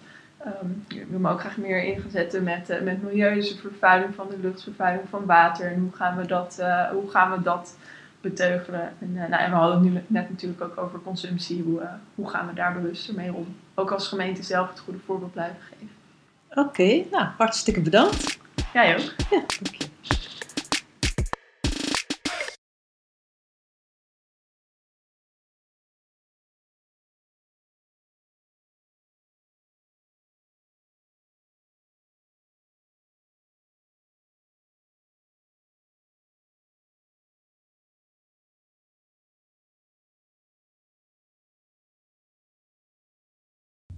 Um, 0.46 0.84
ik 0.88 1.06
wil 1.10 1.18
me 1.18 1.30
ook 1.30 1.40
graag 1.40 1.56
meer 1.56 1.82
inzetten 1.82 2.42
met, 2.42 2.80
met 2.82 3.02
milieu, 3.02 3.42
vervuiling 3.60 4.14
van 4.14 4.26
de 4.30 4.38
lucht, 4.40 4.62
vervuiling 4.62 5.08
van 5.08 5.26
water. 5.26 5.72
En 5.72 5.80
hoe 5.80 5.92
gaan 5.92 6.16
we 6.16 6.26
dat, 6.26 6.62
hoe 6.92 7.10
gaan 7.10 7.30
we 7.30 7.42
dat 7.42 7.76
beteugelen? 8.28 8.92
En, 8.98 9.12
nou, 9.12 9.32
en 9.32 9.50
we 9.50 9.56
hadden 9.56 9.82
het 9.82 9.92
nu 9.92 10.02
net 10.06 10.30
natuurlijk 10.30 10.60
ook 10.60 10.78
over 10.78 11.00
consumptie. 11.02 11.62
Hoe, 11.62 11.80
hoe 12.14 12.28
gaan 12.28 12.46
we 12.46 12.54
daar 12.54 12.72
bewuster 12.72 13.14
mee 13.14 13.32
om? 13.32 13.56
Ook 13.74 13.90
als 13.90 14.08
gemeente 14.08 14.42
zelf 14.42 14.68
het 14.68 14.78
goede 14.78 14.98
voorbeeld 15.06 15.32
blijven 15.32 15.60
geven. 15.70 15.88
Oké, 16.50 16.60
okay, 16.60 17.06
nou 17.10 17.26
hartstikke 17.36 17.80
bedankt. 17.80 18.38
Jij 18.72 18.94
ook. 18.94 19.14
Ja, 19.30 19.44
dank 19.60 19.87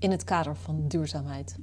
in 0.00 0.10
het 0.10 0.24
kader 0.24 0.56
van 0.56 0.88
duurzaamheid. 0.88 1.56